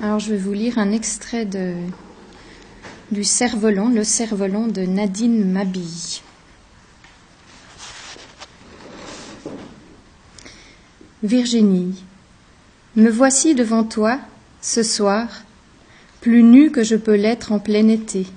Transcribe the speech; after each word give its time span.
Alors 0.00 0.20
je 0.20 0.30
vais 0.30 0.38
vous 0.38 0.52
lire 0.52 0.78
un 0.78 0.92
extrait 0.92 1.44
du 3.10 3.24
Cerf-Volant, 3.24 3.88
le 3.88 4.04
Cerf-Volant 4.04 4.68
de 4.68 4.82
Nadine 4.82 5.50
Mabille. 5.50 6.20
Virginie, 11.24 12.04
me 12.94 13.10
voici 13.10 13.56
devant 13.56 13.82
toi, 13.82 14.20
ce 14.60 14.84
soir, 14.84 15.26
plus 16.20 16.44
nue 16.44 16.70
que 16.70 16.84
je 16.84 16.94
peux 16.94 17.16
l'être 17.16 17.50
en 17.50 17.58
plein 17.58 17.88
été, 17.88 18.28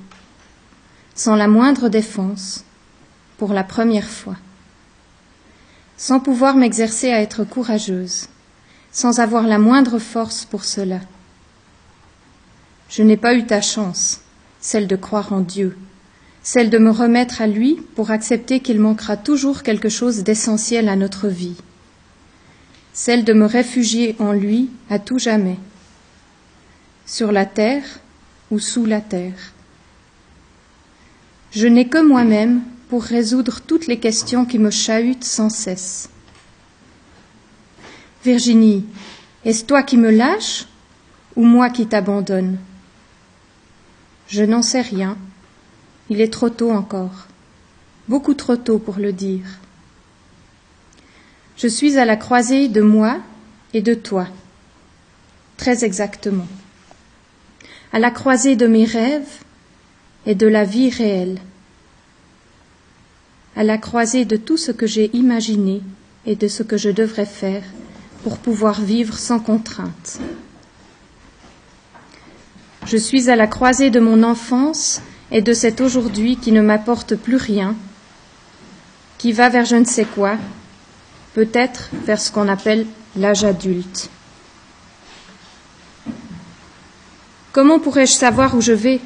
sans 1.14 1.36
la 1.36 1.48
moindre 1.48 1.89
défense, 1.89 2.66
pour 3.38 3.54
la 3.54 3.64
première 3.64 4.09
fois, 4.09 4.38
sans 5.96 6.20
pouvoir 6.20 6.55
m'exercer 6.55 7.12
à 7.12 7.21
être 7.21 7.43
courageuse, 7.43 8.30
sans 8.91 9.20
avoir 9.20 9.46
la 9.46 9.59
moindre 9.59 10.00
force 10.00 10.43
pour 10.43 10.66
cela. 10.66 11.02
Je 12.91 13.03
n'ai 13.03 13.15
pas 13.15 13.35
eu 13.35 13.45
ta 13.45 13.61
chance, 13.61 14.19
celle 14.59 14.86
de 14.86 14.97
croire 14.97 15.32
en 15.32 15.39
Dieu, 15.39 15.77
celle 16.43 16.69
de 16.69 16.77
me 16.77 16.91
remettre 16.91 17.41
à 17.41 17.47
lui 17.47 17.79
pour 17.95 18.11
accepter 18.11 18.59
qu'il 18.59 18.82
manquera 18.82 19.15
toujours 19.15 19.63
quelque 19.63 19.87
chose 19.87 20.23
d'essentiel 20.23 20.89
à 20.89 20.97
notre 20.97 21.29
vie, 21.29 21.55
celle 22.91 23.23
de 23.23 23.32
me 23.32 23.46
réfugier 23.46 24.18
en 24.19 24.33
lui 24.33 24.69
à 24.89 24.99
tout 24.99 25.19
jamais, 25.19 25.57
sur 27.05 27.32
la 27.32 27.46
terre 27.46 27.85
ou 28.51 28.59
sous 28.59 28.85
la 28.85 28.99
terre. 28.99 29.54
Je 31.51 31.68
n'ai 31.68 31.87
que 31.87 32.05
moi-même 32.05 32.61
pour 32.89 33.03
résoudre 33.03 33.61
toutes 33.61 33.88
les 33.88 33.99
questions 33.99 34.44
qui 34.44 34.59
me 34.59 34.69
chahutent 34.69 35.23
sans 35.23 35.49
cesse. 35.49 36.09
Virginie, 38.25 38.85
est-ce 39.45 39.63
toi 39.63 39.81
qui 39.81 39.95
me 39.95 40.11
lâches 40.11 40.66
ou 41.38 41.45
moi 41.45 41.69
qui 41.69 41.88
t'abandonne? 41.88 42.58
Je 44.31 44.44
n'en 44.44 44.61
sais 44.61 44.80
rien. 44.80 45.17
Il 46.09 46.21
est 46.21 46.31
trop 46.31 46.49
tôt 46.49 46.71
encore, 46.71 47.27
beaucoup 48.07 48.33
trop 48.33 48.55
tôt 48.55 48.79
pour 48.79 48.95
le 48.95 49.11
dire. 49.11 49.43
Je 51.57 51.67
suis 51.67 51.97
à 51.97 52.05
la 52.05 52.15
croisée 52.15 52.69
de 52.69 52.79
moi 52.79 53.17
et 53.73 53.81
de 53.81 53.93
toi, 53.93 54.27
très 55.57 55.83
exactement, 55.83 56.47
à 57.91 57.99
la 57.99 58.09
croisée 58.09 58.55
de 58.55 58.67
mes 58.67 58.85
rêves 58.85 59.43
et 60.25 60.33
de 60.33 60.47
la 60.47 60.63
vie 60.63 60.89
réelle, 60.89 61.38
à 63.57 63.66
la 63.66 63.77
croisée 63.77 64.23
de 64.23 64.38
tout 64.38 64.57
ce 64.57 64.71
que 64.71 64.88
j'ai 64.88 65.13
imaginé 65.13 65.81
et 66.25 66.38
de 66.38 66.47
ce 66.47 66.63
que 66.63 66.77
je 66.77 66.89
devrais 66.89 67.25
faire 67.25 67.63
pour 68.23 68.38
pouvoir 68.38 68.79
vivre 68.79 69.17
sans 69.17 69.41
contrainte. 69.41 70.21
Je 72.85 72.97
suis 72.97 73.29
à 73.29 73.35
la 73.35 73.47
croisée 73.47 73.89
de 73.89 73.99
mon 73.99 74.23
enfance 74.23 75.01
et 75.31 75.41
de 75.41 75.53
cet 75.53 75.81
aujourd'hui 75.81 76.37
qui 76.37 76.51
ne 76.51 76.61
m'apporte 76.61 77.15
plus 77.15 77.38
rien, 77.38 77.75
qui 79.17 79.31
va 79.31 79.49
vers 79.49 79.65
je 79.65 79.75
ne 79.75 79.85
sais 79.85 80.05
quoi, 80.05 80.38
peut-être 81.33 81.89
vers 82.05 82.19
ce 82.19 82.31
qu'on 82.31 82.47
appelle 82.47 82.85
l'âge 83.15 83.43
adulte. 83.43 84.09
Comment 87.51 87.79
pourrais-je 87.79 88.13
savoir 88.13 88.55
où 88.55 88.61
je 88.61 88.71
vais, 88.71 88.99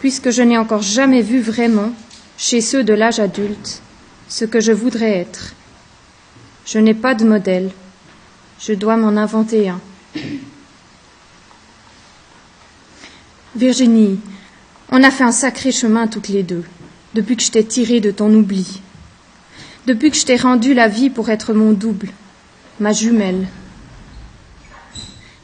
puisque 0.00 0.30
je 0.30 0.42
n'ai 0.42 0.58
encore 0.58 0.82
jamais 0.82 1.22
vu 1.22 1.40
vraiment, 1.40 1.92
chez 2.36 2.60
ceux 2.60 2.84
de 2.84 2.92
l'âge 2.92 3.20
adulte, 3.20 3.80
ce 4.28 4.44
que 4.44 4.60
je 4.60 4.72
voudrais 4.72 5.18
être? 5.18 5.54
Je 6.66 6.78
n'ai 6.78 6.94
pas 6.94 7.14
de 7.14 7.24
modèle. 7.24 7.70
Je 8.58 8.72
dois 8.72 8.96
m'en 8.96 9.16
inventer 9.16 9.68
un. 9.68 9.80
Virginie, 13.56 14.20
on 14.92 15.02
a 15.02 15.10
fait 15.10 15.24
un 15.24 15.32
sacré 15.32 15.72
chemin 15.72 16.08
toutes 16.08 16.28
les 16.28 16.42
deux, 16.42 16.62
depuis 17.14 17.36
que 17.36 17.42
je 17.42 17.50
t'ai 17.50 17.64
tiré 17.64 18.00
de 18.00 18.10
ton 18.10 18.30
oubli, 18.34 18.82
depuis 19.86 20.10
que 20.10 20.16
je 20.18 20.26
t'ai 20.26 20.36
rendu 20.36 20.74
la 20.74 20.88
vie 20.88 21.08
pour 21.08 21.30
être 21.30 21.54
mon 21.54 21.72
double, 21.72 22.10
ma 22.80 22.92
jumelle. 22.92 23.46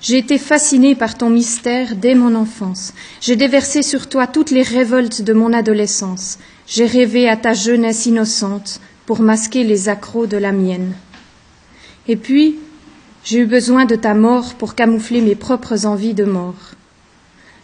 J'ai 0.03 0.19
été 0.19 0.37
fascinée 0.37 0.95
par 0.95 1.17
ton 1.17 1.31
mystère 1.31 1.97
dès 1.97 2.15
mon 2.15 2.35
enfance. 2.35 2.93
J'ai 3.23 3.37
déversé 3.37 3.83
sur 3.83 4.11
toi 4.11 4.27
toutes 4.27 4.51
les 4.51 4.63
révoltes 4.63 5.23
de 5.23 5.33
mon 5.33 5.55
adolescence. 5.55 6.39
J'ai 6.67 6.87
rêvé 6.87 7.31
à 7.31 7.39
ta 7.39 7.55
jeunesse 7.55 8.05
innocente 8.05 8.81
pour 9.07 9.21
masquer 9.21 9.65
les 9.65 9.89
accros 9.89 10.27
de 10.27 10.37
la 10.37 10.53
mienne. 10.53 10.93
Et 12.09 12.17
puis, 12.17 12.57
j'ai 13.25 13.39
eu 13.39 13.47
besoin 13.47 13.87
de 13.87 13.97
ta 13.97 14.13
mort 14.13 14.53
pour 14.55 14.75
camoufler 14.75 15.23
mes 15.23 15.37
propres 15.37 15.87
envies 15.87 16.15
de 16.15 16.25
mort. 16.25 16.75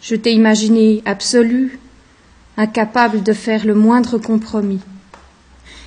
Je 0.01 0.15
t'ai 0.15 0.33
imaginé 0.33 1.01
absolu, 1.05 1.79
incapable 2.57 3.21
de 3.21 3.33
faire 3.33 3.65
le 3.65 3.75
moindre 3.75 4.17
compromis. 4.17 4.79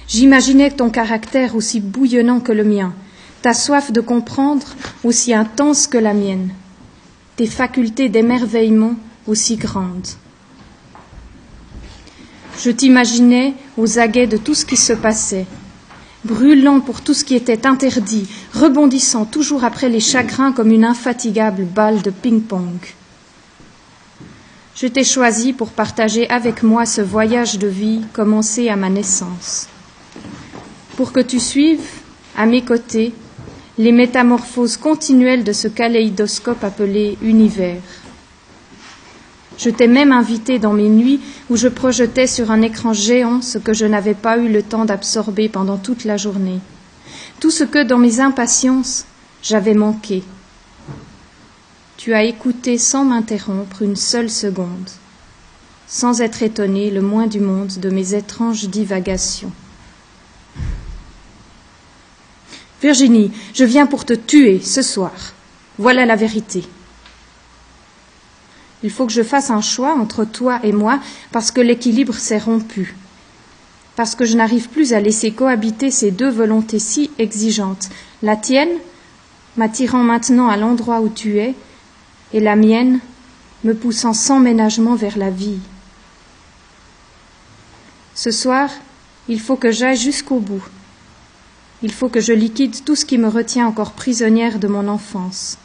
J'imaginais 0.08 0.70
ton 0.70 0.90
caractère 0.90 1.56
aussi 1.56 1.80
bouillonnant 1.80 2.40
que 2.40 2.52
le 2.52 2.64
mien, 2.64 2.92
ta 3.40 3.54
soif 3.54 3.90
de 3.90 4.00
comprendre 4.00 4.66
aussi 5.04 5.32
intense 5.32 5.86
que 5.86 5.98
la 5.98 6.12
mienne, 6.12 6.50
tes 7.36 7.46
facultés 7.46 8.08
d'émerveillement 8.08 8.94
aussi 9.26 9.56
grandes. 9.56 10.08
Je 12.58 12.70
t'imaginais 12.70 13.54
aux 13.78 13.98
aguets 13.98 14.26
de 14.26 14.36
tout 14.36 14.54
ce 14.54 14.66
qui 14.66 14.76
se 14.76 14.92
passait, 14.92 15.46
brûlant 16.24 16.80
pour 16.80 17.00
tout 17.00 17.14
ce 17.14 17.24
qui 17.24 17.34
était 17.34 17.66
interdit, 17.66 18.28
rebondissant 18.52 19.24
toujours 19.24 19.64
après 19.64 19.88
les 19.88 20.00
chagrins 20.00 20.52
comme 20.52 20.70
une 20.70 20.84
infatigable 20.84 21.64
balle 21.64 22.02
de 22.02 22.10
ping-pong. 22.10 22.78
Je 24.82 24.88
t'ai 24.88 25.04
choisi 25.04 25.52
pour 25.52 25.68
partager 25.68 26.28
avec 26.28 26.64
moi 26.64 26.86
ce 26.86 27.00
voyage 27.02 27.56
de 27.56 27.68
vie 27.68 28.00
commencé 28.12 28.68
à 28.68 28.74
ma 28.74 28.90
naissance, 28.90 29.68
pour 30.96 31.12
que 31.12 31.20
tu 31.20 31.38
suives, 31.38 31.88
à 32.36 32.46
mes 32.46 32.62
côtés, 32.62 33.14
les 33.78 33.92
métamorphoses 33.92 34.76
continuelles 34.76 35.44
de 35.44 35.52
ce 35.52 35.68
kaléidoscope 35.68 36.64
appelé 36.64 37.16
univers. 37.22 37.80
Je 39.56 39.70
t'ai 39.70 39.86
même 39.86 40.10
invité 40.10 40.58
dans 40.58 40.72
mes 40.72 40.88
nuits 40.88 41.20
où 41.48 41.54
je 41.54 41.68
projetais 41.68 42.26
sur 42.26 42.50
un 42.50 42.62
écran 42.62 42.92
géant 42.92 43.40
ce 43.40 43.58
que 43.58 43.72
je 43.74 43.86
n'avais 43.86 44.14
pas 44.14 44.36
eu 44.36 44.48
le 44.48 44.64
temps 44.64 44.84
d'absorber 44.84 45.48
pendant 45.48 45.76
toute 45.76 46.04
la 46.04 46.16
journée, 46.16 46.58
tout 47.38 47.52
ce 47.52 47.62
que 47.62 47.84
dans 47.84 47.98
mes 47.98 48.18
impatiences 48.18 49.04
j'avais 49.44 49.74
manqué. 49.74 50.24
Tu 52.02 52.14
as 52.14 52.24
écouté 52.24 52.78
sans 52.78 53.04
m'interrompre 53.04 53.82
une 53.82 53.94
seule 53.94 54.28
seconde, 54.28 54.90
sans 55.86 56.20
être 56.20 56.42
étonné 56.42 56.90
le 56.90 57.00
moins 57.00 57.28
du 57.28 57.38
monde 57.38 57.78
de 57.78 57.90
mes 57.90 58.14
étranges 58.14 58.68
divagations. 58.68 59.52
Virginie, 62.82 63.30
je 63.54 63.62
viens 63.62 63.86
pour 63.86 64.04
te 64.04 64.14
tuer 64.14 64.58
ce 64.58 64.82
soir. 64.82 65.12
Voilà 65.78 66.04
la 66.04 66.16
vérité. 66.16 66.64
Il 68.82 68.90
faut 68.90 69.06
que 69.06 69.12
je 69.12 69.22
fasse 69.22 69.50
un 69.50 69.60
choix 69.60 69.94
entre 69.94 70.24
toi 70.24 70.58
et 70.64 70.72
moi 70.72 70.98
parce 71.30 71.52
que 71.52 71.60
l'équilibre 71.60 72.14
s'est 72.14 72.38
rompu, 72.38 72.96
parce 73.94 74.16
que 74.16 74.24
je 74.24 74.36
n'arrive 74.36 74.70
plus 74.70 74.92
à 74.92 74.98
laisser 74.98 75.30
cohabiter 75.30 75.92
ces 75.92 76.10
deux 76.10 76.30
volontés 76.30 76.80
si 76.80 77.12
exigeantes, 77.20 77.90
la 78.24 78.34
tienne, 78.34 78.76
m'attirant 79.56 80.02
maintenant 80.02 80.48
à 80.48 80.56
l'endroit 80.56 81.00
où 81.00 81.08
tu 81.08 81.38
es, 81.38 81.54
et 82.32 82.40
la 82.40 82.56
mienne, 82.56 83.00
me 83.64 83.74
poussant 83.74 84.12
sans 84.12 84.40
ménagement 84.40 84.94
vers 84.94 85.16
la 85.18 85.30
vie. 85.30 85.60
Ce 88.14 88.30
soir, 88.30 88.70
il 89.28 89.40
faut 89.40 89.56
que 89.56 89.70
j'aille 89.70 89.96
jusqu'au 89.96 90.38
bout. 90.38 90.62
Il 91.82 91.92
faut 91.92 92.08
que 92.08 92.20
je 92.20 92.32
liquide 92.32 92.84
tout 92.84 92.96
ce 92.96 93.04
qui 93.04 93.18
me 93.18 93.28
retient 93.28 93.66
encore 93.66 93.92
prisonnière 93.92 94.58
de 94.58 94.68
mon 94.68 94.88
enfance 94.88 95.58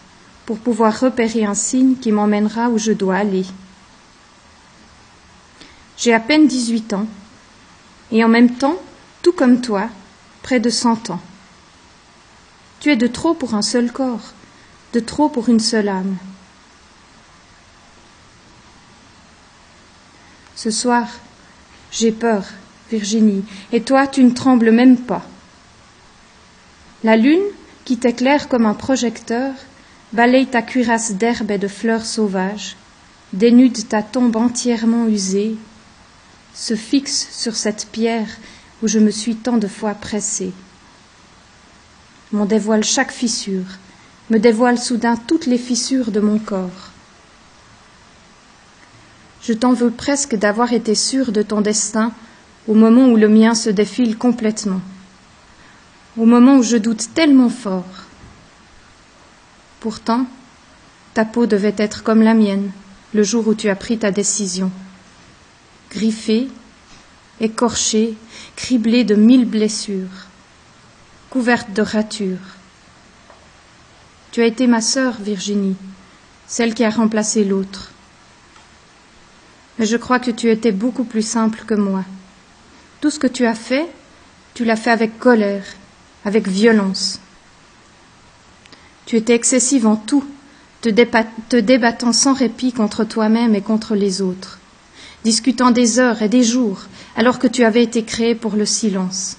pour 0.45 0.59
pouvoir 0.59 0.99
repérer 0.99 1.43
un 1.43 1.53
signe 1.53 1.95
qui 1.95 2.11
m'emmènera 2.11 2.69
où 2.69 2.77
je 2.77 2.93
dois 2.93 3.17
aller. 3.17 3.45
J'ai 5.97 6.13
à 6.13 6.19
peine 6.19 6.47
dix-huit 6.47 6.93
ans, 6.93 7.07
et 8.11 8.23
en 8.23 8.29
même 8.29 8.51
temps, 8.51 8.77
tout 9.21 9.33
comme 9.33 9.61
toi, 9.61 9.89
près 10.43 10.59
de 10.59 10.69
cent 10.69 11.09
ans. 11.09 11.19
Tu 12.79 12.91
es 12.91 12.95
de 12.95 13.07
trop 13.07 13.33
pour 13.33 13.55
un 13.55 13.61
seul 13.61 13.91
corps, 13.91 14.33
de 14.93 14.99
trop 14.99 15.27
pour 15.27 15.49
une 15.49 15.59
seule 15.59 15.89
âme. 15.89 16.15
Ce 20.57 20.71
soir, 20.71 21.07
j'ai 21.91 22.11
peur, 22.11 22.43
Virginie, 22.89 23.45
et 23.71 23.83
toi, 23.83 24.07
tu 24.07 24.23
ne 24.23 24.31
trembles 24.31 24.71
même 24.71 24.97
pas. 24.97 25.23
La 27.03 27.15
lune, 27.15 27.43
qui 27.85 27.97
t'éclaire 27.97 28.47
comme 28.47 28.65
un 28.65 28.73
projecteur, 28.73 29.53
balaye 30.13 30.47
ta 30.47 30.63
cuirasse 30.63 31.11
d'herbes 31.11 31.51
et 31.51 31.59
de 31.59 31.67
fleurs 31.67 32.07
sauvages, 32.07 32.75
dénude 33.33 33.87
ta 33.87 34.01
tombe 34.01 34.35
entièrement 34.35 35.05
usée, 35.05 35.55
se 36.55 36.75
fixe 36.75 37.27
sur 37.31 37.55
cette 37.55 37.89
pierre 37.91 38.29
où 38.81 38.87
je 38.87 38.97
me 38.97 39.11
suis 39.11 39.35
tant 39.35 39.57
de 39.57 39.67
fois 39.67 39.93
pressée. 39.93 40.53
M'en 42.31 42.45
dévoile 42.45 42.83
chaque 42.83 43.11
fissure, 43.11 43.77
me 44.31 44.39
dévoile 44.39 44.79
soudain 44.79 45.17
toutes 45.17 45.45
les 45.45 45.59
fissures 45.59 46.09
de 46.09 46.19
mon 46.19 46.39
corps, 46.39 46.86
Je 49.47 49.53
t'en 49.53 49.71
veux 49.71 49.91
presque 49.91 50.35
d'avoir 50.35 50.73
été 50.73 50.93
sûre 50.93 51.31
de 51.31 51.41
ton 51.41 51.61
destin 51.61 52.11
au 52.67 52.73
moment 52.73 53.07
où 53.07 53.15
le 53.15 53.29
mien 53.29 53.55
se 53.55 53.69
défile 53.69 54.17
complètement, 54.17 54.81
au 56.17 56.25
moment 56.25 56.57
où 56.57 56.63
je 56.63 56.75
doute 56.75 57.13
tellement 57.13 57.47
fort. 57.47 57.85
Pourtant, 59.79 60.25
ta 61.13 61.23
peau 61.23 61.45
devait 61.45 61.75
être 61.77 62.03
comme 62.03 62.23
la 62.23 62.33
mienne 62.33 62.71
le 63.13 63.23
jour 63.23 63.47
où 63.47 63.55
tu 63.55 63.69
as 63.69 63.77
pris 63.77 63.97
ta 63.97 64.11
décision, 64.11 64.69
griffée, 65.91 66.49
écorchée, 67.39 68.17
criblée 68.57 69.05
de 69.05 69.15
mille 69.15 69.45
blessures, 69.45 70.27
couverte 71.29 71.71
de 71.71 71.83
ratures. 71.83 72.57
Tu 74.31 74.41
as 74.41 74.45
été 74.45 74.67
ma 74.67 74.81
sœur, 74.81 75.13
Virginie, 75.21 75.77
celle 76.47 76.73
qui 76.73 76.83
a 76.83 76.89
remplacé 76.89 77.45
l'autre. 77.45 77.93
Mais 79.79 79.85
je 79.85 79.97
crois 79.97 80.19
que 80.19 80.31
tu 80.31 80.49
étais 80.49 80.71
beaucoup 80.71 81.03
plus 81.03 81.25
simple 81.25 81.63
que 81.65 81.75
moi. 81.75 82.03
Tout 83.01 83.09
ce 83.11 83.19
que 83.19 83.27
tu 83.27 83.45
as 83.45 83.55
fait, 83.55 83.87
tu 84.53 84.65
l'as 84.65 84.75
fait 84.75 84.91
avec 84.91 85.19
colère, 85.19 85.65
avec 86.25 86.47
violence. 86.47 87.19
Tu 89.05 89.15
étais 89.15 89.35
excessive 89.35 89.85
en 89.85 89.95
tout, 89.95 90.25
te, 90.81 91.55
débattant 91.59 92.13
sans 92.13 92.33
répit 92.33 92.73
contre 92.73 93.03
toi-même 93.03 93.55
et 93.55 93.61
contre 93.61 93.95
les 93.95 94.21
autres, 94.21 94.59
discutant 95.23 95.71
des 95.71 95.99
heures 95.99 96.21
et 96.21 96.29
des 96.29 96.43
jours, 96.43 96.81
alors 97.15 97.39
que 97.39 97.47
tu 97.47 97.63
avais 97.63 97.83
été 97.83 98.03
créé 98.03 98.35
pour 98.35 98.55
le 98.55 98.65
silence, 98.65 99.37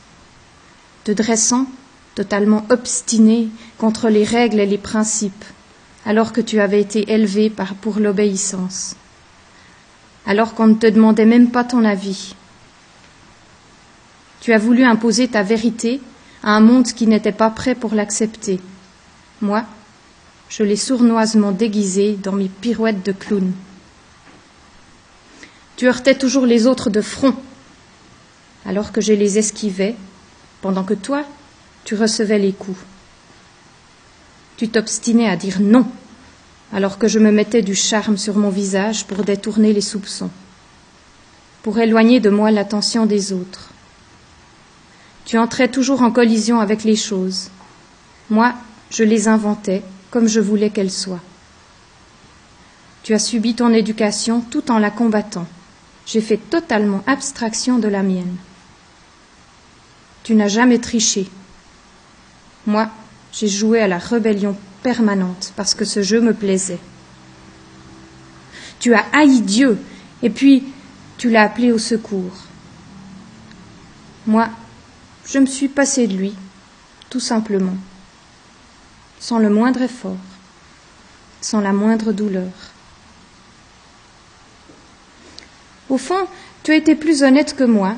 te 1.04 1.12
dressant, 1.12 1.66
totalement 2.14 2.64
obstiné, 2.70 3.48
contre 3.76 4.08
les 4.08 4.24
règles 4.24 4.60
et 4.60 4.66
les 4.66 4.78
principes, 4.78 5.44
alors 6.06 6.32
que 6.32 6.40
tu 6.40 6.60
avais 6.60 6.80
été 6.80 7.12
élevé 7.12 7.52
pour 7.80 7.98
l'obéissance, 7.98 8.96
alors 10.28 10.54
qu'on 10.54 10.66
ne 10.66 10.74
te 10.74 10.86
demandait 10.86 11.24
même 11.24 11.50
pas 11.50 11.64
ton 11.64 11.86
avis, 11.86 12.34
tu 14.42 14.52
as 14.52 14.58
voulu 14.58 14.84
imposer 14.84 15.26
ta 15.26 15.42
vérité 15.42 16.02
à 16.42 16.50
un 16.52 16.60
monde 16.60 16.86
qui 16.86 17.06
n'était 17.06 17.32
pas 17.32 17.48
prêt 17.48 17.74
pour 17.74 17.94
l'accepter. 17.94 18.60
Moi, 19.40 19.64
je 20.50 20.62
l'ai 20.62 20.76
sournoisement 20.76 21.50
déguisé 21.50 22.18
dans 22.22 22.32
mes 22.32 22.48
pirouettes 22.48 23.04
de 23.04 23.12
clown. 23.12 23.52
Tu 25.76 25.86
heurtais 25.88 26.14
toujours 26.14 26.44
les 26.44 26.66
autres 26.66 26.90
de 26.90 27.00
front, 27.00 27.34
alors 28.66 28.92
que 28.92 29.00
je 29.00 29.14
les 29.14 29.38
esquivais, 29.38 29.96
pendant 30.60 30.84
que 30.84 30.94
toi, 30.94 31.24
tu 31.84 31.94
recevais 31.94 32.38
les 32.38 32.52
coups. 32.52 32.80
Tu 34.58 34.68
t'obstinais 34.68 35.28
à 35.30 35.36
dire 35.36 35.60
non, 35.60 35.86
alors 36.72 36.98
que 36.98 37.08
je 37.08 37.18
me 37.18 37.32
mettais 37.32 37.62
du 37.62 37.74
charme 37.74 38.16
sur 38.16 38.36
mon 38.36 38.50
visage 38.50 39.06
pour 39.06 39.24
détourner 39.24 39.72
les 39.72 39.80
soupçons, 39.80 40.30
pour 41.62 41.78
éloigner 41.78 42.20
de 42.20 42.30
moi 42.30 42.50
l'attention 42.50 43.06
des 43.06 43.32
autres. 43.32 43.70
Tu 45.24 45.38
entrais 45.38 45.68
toujours 45.68 46.02
en 46.02 46.10
collision 46.10 46.60
avec 46.60 46.84
les 46.84 46.96
choses. 46.96 47.50
Moi, 48.30 48.54
je 48.90 49.04
les 49.04 49.28
inventais 49.28 49.82
comme 50.10 50.26
je 50.26 50.40
voulais 50.40 50.70
qu'elles 50.70 50.90
soient. 50.90 51.20
Tu 53.02 53.14
as 53.14 53.18
subi 53.18 53.54
ton 53.54 53.72
éducation 53.72 54.40
tout 54.40 54.70
en 54.70 54.78
la 54.78 54.90
combattant. 54.90 55.46
J'ai 56.06 56.20
fait 56.20 56.38
totalement 56.38 57.02
abstraction 57.06 57.78
de 57.78 57.88
la 57.88 58.02
mienne. 58.02 58.36
Tu 60.24 60.34
n'as 60.34 60.48
jamais 60.48 60.78
triché. 60.78 61.28
Moi, 62.66 62.90
j'ai 63.32 63.48
joué 63.48 63.80
à 63.80 63.88
la 63.88 63.98
rébellion 63.98 64.56
permanente 64.82 65.52
parce 65.56 65.74
que 65.74 65.84
ce 65.84 66.02
jeu 66.02 66.20
me 66.20 66.34
plaisait. 66.34 66.80
Tu 68.80 68.94
as 68.94 69.04
haï 69.12 69.40
Dieu 69.40 69.78
et 70.22 70.30
puis 70.30 70.64
tu 71.16 71.30
l'as 71.30 71.42
appelé 71.42 71.72
au 71.72 71.78
secours. 71.78 72.44
Moi, 74.26 74.48
je 75.26 75.38
me 75.38 75.46
suis 75.46 75.68
passé 75.68 76.06
de 76.06 76.16
lui, 76.16 76.34
tout 77.10 77.20
simplement, 77.20 77.76
sans 79.20 79.38
le 79.38 79.50
moindre 79.50 79.82
effort, 79.82 80.16
sans 81.40 81.60
la 81.60 81.72
moindre 81.72 82.12
douleur. 82.12 82.52
Au 85.88 85.98
fond, 85.98 86.26
tu 86.62 86.72
as 86.72 86.76
été 86.76 86.94
plus 86.94 87.22
honnête 87.22 87.56
que 87.56 87.64
moi, 87.64 87.96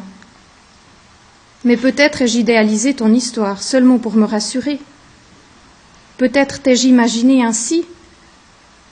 mais 1.64 1.76
peut-être 1.76 2.22
ai-je 2.22 2.38
idéalisé 2.38 2.94
ton 2.94 3.12
histoire 3.12 3.62
seulement 3.62 3.98
pour 3.98 4.14
me 4.14 4.24
rassurer. 4.24 4.80
Peut-être 6.20 6.60
t'ai-je 6.60 6.86
imaginé 6.86 7.42
ainsi, 7.42 7.86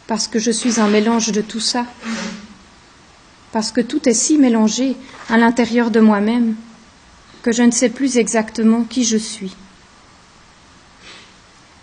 parce 0.07 0.29
que 0.29 0.39
je 0.39 0.51
suis 0.51 0.81
un 0.81 0.89
mélange 0.89 1.31
de 1.31 1.43
tout 1.43 1.61
ça, 1.61 1.85
parce 3.53 3.71
que 3.71 3.83
tout 3.83 4.09
est 4.09 4.15
si 4.15 4.39
mélangé 4.39 4.97
à 5.29 5.37
l'intérieur 5.37 5.91
de 5.91 6.01
moi-même 6.01 6.57
que 7.43 7.53
je 7.53 7.63
ne 7.63 7.71
sais 7.71 7.91
plus 7.91 8.17
exactement 8.17 8.83
qui 8.83 9.05
je 9.05 9.19
suis. 9.19 9.55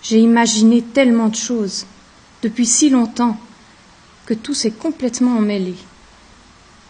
J'ai 0.02 0.18
imaginé 0.18 0.82
tellement 0.82 1.28
de 1.28 1.36
choses 1.36 1.86
depuis 2.42 2.66
si 2.66 2.90
longtemps 2.90 3.40
que 4.26 4.34
tout 4.34 4.56
s'est 4.56 4.72
complètement 4.72 5.38
emmêlé, 5.38 5.76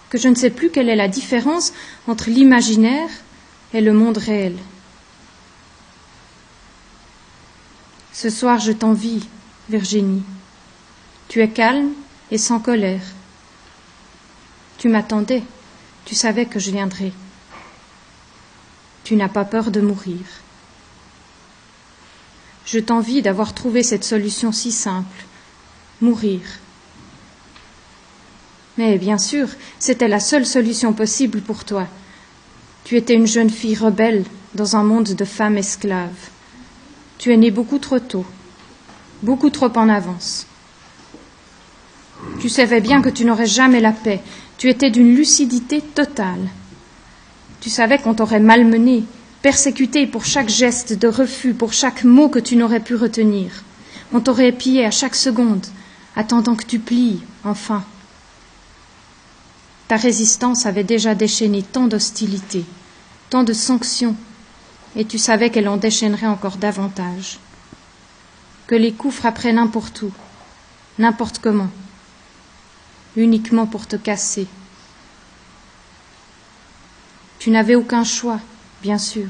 que 0.10 0.18
je 0.18 0.30
ne 0.30 0.36
sais 0.36 0.50
plus 0.50 0.70
quelle 0.70 0.88
est 0.88 0.96
la 0.96 1.10
différence 1.10 1.74
entre 2.08 2.30
l'imaginaire 2.30 3.10
et 3.74 3.82
le 3.82 3.92
monde 3.92 4.18
réel. 4.18 4.56
Ce 8.16 8.30
soir, 8.30 8.60
je 8.60 8.72
t'envie, 8.72 9.28
Virginie. 9.70 10.24
Tu 11.28 11.42
es 11.42 11.50
calme 11.50 11.90
et 12.32 12.38
sans 12.38 12.62
colère. 12.62 13.02
Tu 14.78 14.88
m'attendais, 14.88 15.44
tu 16.06 16.16
savais 16.16 16.46
que 16.46 16.58
je 16.58 16.72
viendrais. 16.72 17.12
Tu 19.04 19.18
n'as 19.18 19.28
pas 19.28 19.44
peur 19.44 19.70
de 19.70 19.82
mourir. 19.82 20.22
Je 22.66 22.80
t'envie 22.80 23.22
d'avoir 23.22 23.54
trouvé 23.54 23.84
cette 23.84 24.06
solution 24.06 24.54
si 24.54 24.72
simple. 24.72 25.26
Mourir. 26.00 26.40
Mais 28.78 28.98
bien 28.98 29.18
sûr, 29.18 29.50
c'était 29.78 30.08
la 30.08 30.22
seule 30.22 30.46
solution 30.46 30.94
possible 30.94 31.42
pour 31.42 31.66
toi. 31.66 31.86
Tu 32.86 32.96
étais 32.96 33.16
une 33.16 33.28
jeune 33.28 33.50
fille 33.50 33.76
rebelle 33.76 34.24
dans 34.54 34.78
un 34.78 34.84
monde 34.84 35.16
de 35.16 35.26
femmes 35.26 35.58
esclaves. 35.58 36.30
Tu 37.18 37.34
es 37.34 37.38
née 37.38 37.52
beaucoup 37.52 37.80
trop 37.80 38.00
tôt, 38.00 38.26
beaucoup 39.24 39.50
trop 39.50 39.72
en 39.76 39.90
avance. 39.90 40.48
Tu 42.40 42.50
savais 42.50 42.82
bien 42.82 43.02
que 43.02 43.10
tu 43.10 43.26
n'aurais 43.26 43.46
jamais 43.46 43.80
la 43.80 43.92
paix. 43.92 44.22
Tu 44.58 44.70
étais 44.70 44.90
d'une 44.90 45.16
lucidité 45.16 45.82
totale. 45.82 46.48
Tu 47.62 47.70
savais 47.70 47.98
qu'on 47.98 48.14
t'aurait 48.14 48.40
malmené, 48.40 49.04
persécuté 49.42 50.08
pour 50.08 50.26
chaque 50.26 50.50
geste 50.50 50.94
de 50.94 51.08
refus, 51.08 51.54
pour 51.54 51.74
chaque 51.74 52.04
mot 52.04 52.30
que 52.30 52.40
tu 52.40 52.56
n'aurais 52.56 52.80
pu 52.80 52.96
retenir. 52.96 53.64
On 54.14 54.20
t'aurait 54.20 54.50
épié 54.50 54.86
à 54.86 54.92
chaque 54.92 55.16
seconde, 55.16 55.66
attendant 56.16 56.56
que 56.56 56.66
tu 56.66 56.80
plies, 56.80 57.22
enfin. 57.44 57.84
Ta 59.88 59.98
résistance 59.98 60.66
avait 60.66 60.84
déjà 60.84 61.16
déchaîné 61.16 61.64
tant 61.64 61.88
d'hostilité, 61.88 62.66
tant 63.30 63.44
de 63.44 63.54
sanctions, 63.54 64.16
et 64.96 65.06
tu 65.06 65.18
savais 65.18 65.50
qu'elle 65.50 65.68
en 65.68 65.78
déchaînerait 65.78 66.28
encore 66.28 66.58
davantage. 66.58 67.40
Que 68.68 68.76
les 68.76 68.94
coups 68.94 69.16
frapperaient 69.16 69.54
n'importe 69.54 70.02
où, 70.02 70.12
n'importe 70.98 71.40
comment, 71.40 71.70
uniquement 73.16 73.68
pour 73.68 73.88
te 73.88 73.96
casser, 73.96 74.48
tu 77.40 77.52
n'avais 77.52 77.76
aucun 77.76 78.04
choix, 78.04 78.40
bien 78.82 78.98
sûr. 78.98 79.28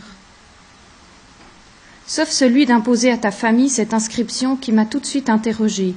Sauf 2.07 2.29
celui 2.29 2.65
d'imposer 2.65 3.11
à 3.11 3.17
ta 3.17 3.31
famille 3.31 3.69
cette 3.69 3.93
inscription 3.93 4.55
qui 4.55 4.71
m'a 4.71 4.85
tout 4.85 5.01
de 5.01 5.05
suite 5.05 5.29
interrogée, 5.29 5.95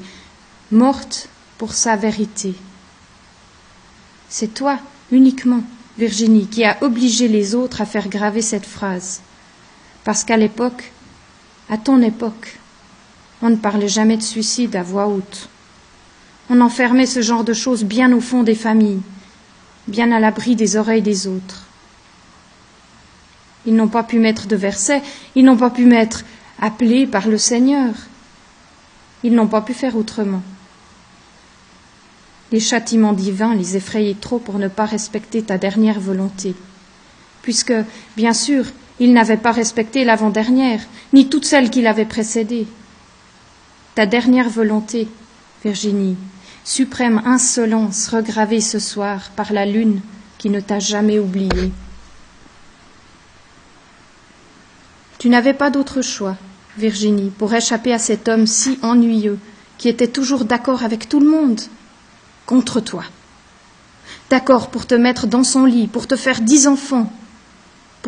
morte 0.72 1.28
pour 1.58 1.74
sa 1.74 1.94
vérité. 1.94 2.54
C'est 4.28 4.52
toi, 4.54 4.80
uniquement, 5.12 5.62
Virginie, 5.96 6.48
qui 6.48 6.64
a 6.64 6.78
obligé 6.80 7.28
les 7.28 7.54
autres 7.54 7.82
à 7.82 7.86
faire 7.86 8.08
graver 8.08 8.42
cette 8.42 8.66
phrase. 8.66 9.20
Parce 10.08 10.24
qu'à 10.24 10.38
l'époque, 10.38 10.90
à 11.68 11.76
ton 11.76 12.00
époque, 12.00 12.56
on 13.42 13.50
ne 13.50 13.56
parlait 13.56 13.88
jamais 13.88 14.16
de 14.16 14.22
suicide 14.22 14.74
à 14.74 14.82
voix 14.82 15.06
haute. 15.06 15.50
On 16.48 16.62
enfermait 16.62 17.04
ce 17.04 17.20
genre 17.20 17.44
de 17.44 17.52
choses 17.52 17.84
bien 17.84 18.10
au 18.14 18.20
fond 18.22 18.42
des 18.42 18.54
familles, 18.54 19.02
bien 19.86 20.10
à 20.10 20.18
l'abri 20.18 20.56
des 20.56 20.76
oreilles 20.76 21.02
des 21.02 21.26
autres. 21.26 21.64
Ils 23.66 23.74
n'ont 23.74 23.88
pas 23.88 24.02
pu 24.02 24.18
mettre 24.18 24.46
de 24.46 24.56
versets, 24.56 25.02
ils 25.34 25.44
n'ont 25.44 25.58
pas 25.58 25.68
pu 25.68 25.84
mettre 25.84 26.24
appelé 26.58 27.06
par 27.06 27.28
le 27.28 27.36
Seigneur. 27.36 27.92
Ils 29.22 29.34
n'ont 29.34 29.46
pas 29.46 29.60
pu 29.60 29.74
faire 29.74 29.94
autrement. 29.94 30.42
Les 32.50 32.60
châtiments 32.60 33.12
divins 33.12 33.54
les 33.54 33.76
effrayaient 33.76 34.16
trop 34.18 34.38
pour 34.38 34.58
ne 34.58 34.68
pas 34.68 34.86
respecter 34.86 35.42
ta 35.42 35.58
dernière 35.58 36.00
volonté, 36.00 36.54
puisque, 37.42 37.74
bien 38.16 38.32
sûr, 38.32 38.64
ils 39.00 39.12
n'avaient 39.12 39.36
pas 39.36 39.52
respecté 39.52 40.04
l'avant-dernière, 40.04 40.80
ni 41.12 41.28
toute 41.28 41.44
celle 41.44 41.70
qui 41.70 41.82
l'avait 41.82 42.04
précédée. 42.04 42.66
Ta 43.94 44.06
dernière 44.06 44.48
volonté, 44.48 45.08
Virginie, 45.64 46.16
suprême 46.64 47.22
insolence 47.24 48.08
regravée 48.08 48.60
ce 48.60 48.78
soir 48.78 49.30
par 49.36 49.52
la 49.52 49.66
lune 49.66 50.00
qui 50.38 50.50
ne 50.50 50.60
t'a 50.60 50.78
jamais 50.78 51.18
oublié. 51.18 51.72
Tu 55.18 55.28
n'avais 55.28 55.54
pas 55.54 55.70
d'autre 55.70 56.00
choix, 56.00 56.36
Virginie, 56.76 57.30
pour 57.30 57.52
échapper 57.52 57.92
à 57.92 57.98
cet 57.98 58.28
homme 58.28 58.46
si 58.46 58.78
ennuyeux, 58.82 59.38
qui 59.78 59.88
était 59.88 60.06
toujours 60.06 60.44
d'accord 60.44 60.84
avec 60.84 61.08
tout 61.08 61.18
le 61.20 61.28
monde, 61.28 61.60
contre 62.46 62.80
toi. 62.80 63.04
D'accord 64.30 64.70
pour 64.70 64.86
te 64.86 64.94
mettre 64.94 65.26
dans 65.26 65.44
son 65.44 65.64
lit, 65.64 65.88
pour 65.88 66.06
te 66.06 66.16
faire 66.16 66.40
dix 66.40 66.68
enfants, 66.68 67.12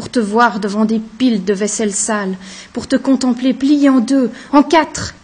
pour 0.01 0.09
te 0.09 0.19
voir 0.19 0.61
devant 0.61 0.87
des 0.87 0.99
piles 0.99 1.45
de 1.45 1.53
vaisselle 1.53 1.93
sale, 1.93 2.39
pour 2.73 2.89
te 2.89 2.97
contempler 2.97 3.53
plié 3.53 3.91
en 3.91 4.01
deux, 4.01 4.31
en 4.51 4.63
quatre, 4.63 5.15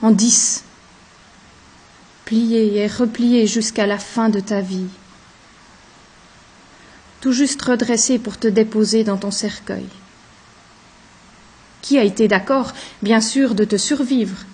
en 0.00 0.10
dix, 0.10 0.64
plié 2.24 2.78
et 2.78 2.86
replié 2.86 3.46
jusqu'à 3.46 3.86
la 3.86 3.98
fin 3.98 4.30
de 4.30 4.40
ta 4.40 4.62
vie, 4.62 4.86
tout 7.20 7.32
juste 7.32 7.60
redressé 7.60 8.18
pour 8.18 8.38
te 8.38 8.48
déposer 8.48 9.04
dans 9.04 9.18
ton 9.18 9.30
cercueil. 9.30 9.84
Qui 11.82 11.98
a 11.98 12.02
été 12.02 12.26
d'accord, 12.26 12.72
bien 13.02 13.20
sûr, 13.20 13.54
de 13.54 13.64
te 13.64 13.76
survivre? 13.76 14.46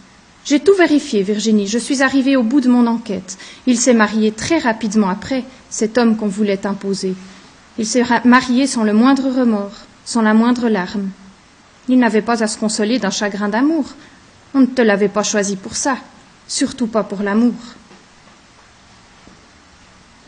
J'ai 0.45 0.59
tout 0.59 0.75
vérifié, 0.75 1.23
Virginie. 1.23 1.69
Je 1.69 1.79
suis 1.79 2.03
arrivée 2.03 2.35
au 2.35 2.43
bout 2.43 2.61
de 2.61 2.69
mon 2.69 2.89
enquête. 2.89 3.39
Il 3.69 3.79
s'est 3.79 3.95
marié 3.95 4.33
très 4.33 4.59
rapidement 4.59 5.09
après, 5.09 5.45
cet 5.71 5.99
homme 5.99 6.17
qu'on 6.17 6.27
voulait 6.27 6.67
imposer. 6.67 7.15
Il 7.79 7.87
s'est 7.87 8.05
marié 8.25 8.67
sans 8.67 8.85
le 8.85 8.93
moindre 8.93 9.31
remords, 9.31 9.81
sans 10.05 10.23
la 10.23 10.35
moindre 10.35 10.69
larme. 10.69 11.11
Il 11.89 11.99
n'avait 11.99 12.23
pas 12.23 12.43
à 12.43 12.47
se 12.47 12.59
consoler 12.59 12.99
d'un 12.99 13.11
chagrin 13.11 13.49
d'amour. 13.49 13.85
On 14.55 14.61
ne 14.61 14.67
te 14.67 14.83
l'avait 14.83 15.09
pas 15.09 15.23
choisi 15.23 15.57
pour 15.57 15.77
ça, 15.77 15.99
surtout 16.49 16.87
pas 16.87 17.03
pour 17.05 17.23
l'amour. 17.23 17.55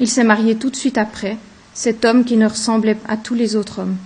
Il 0.01 0.09
s'est 0.09 0.25
marié 0.25 0.57
tout 0.57 0.71
de 0.71 0.77
suite 0.77 0.99
après, 0.99 1.37
cet 1.75 2.05
homme 2.05 2.25
qui 2.25 2.37
ne 2.37 2.47
ressemblait 2.47 2.99
à 3.09 3.17
tous 3.17 3.35
les 3.35 3.57
autres 3.57 3.81
hommes, 3.81 3.97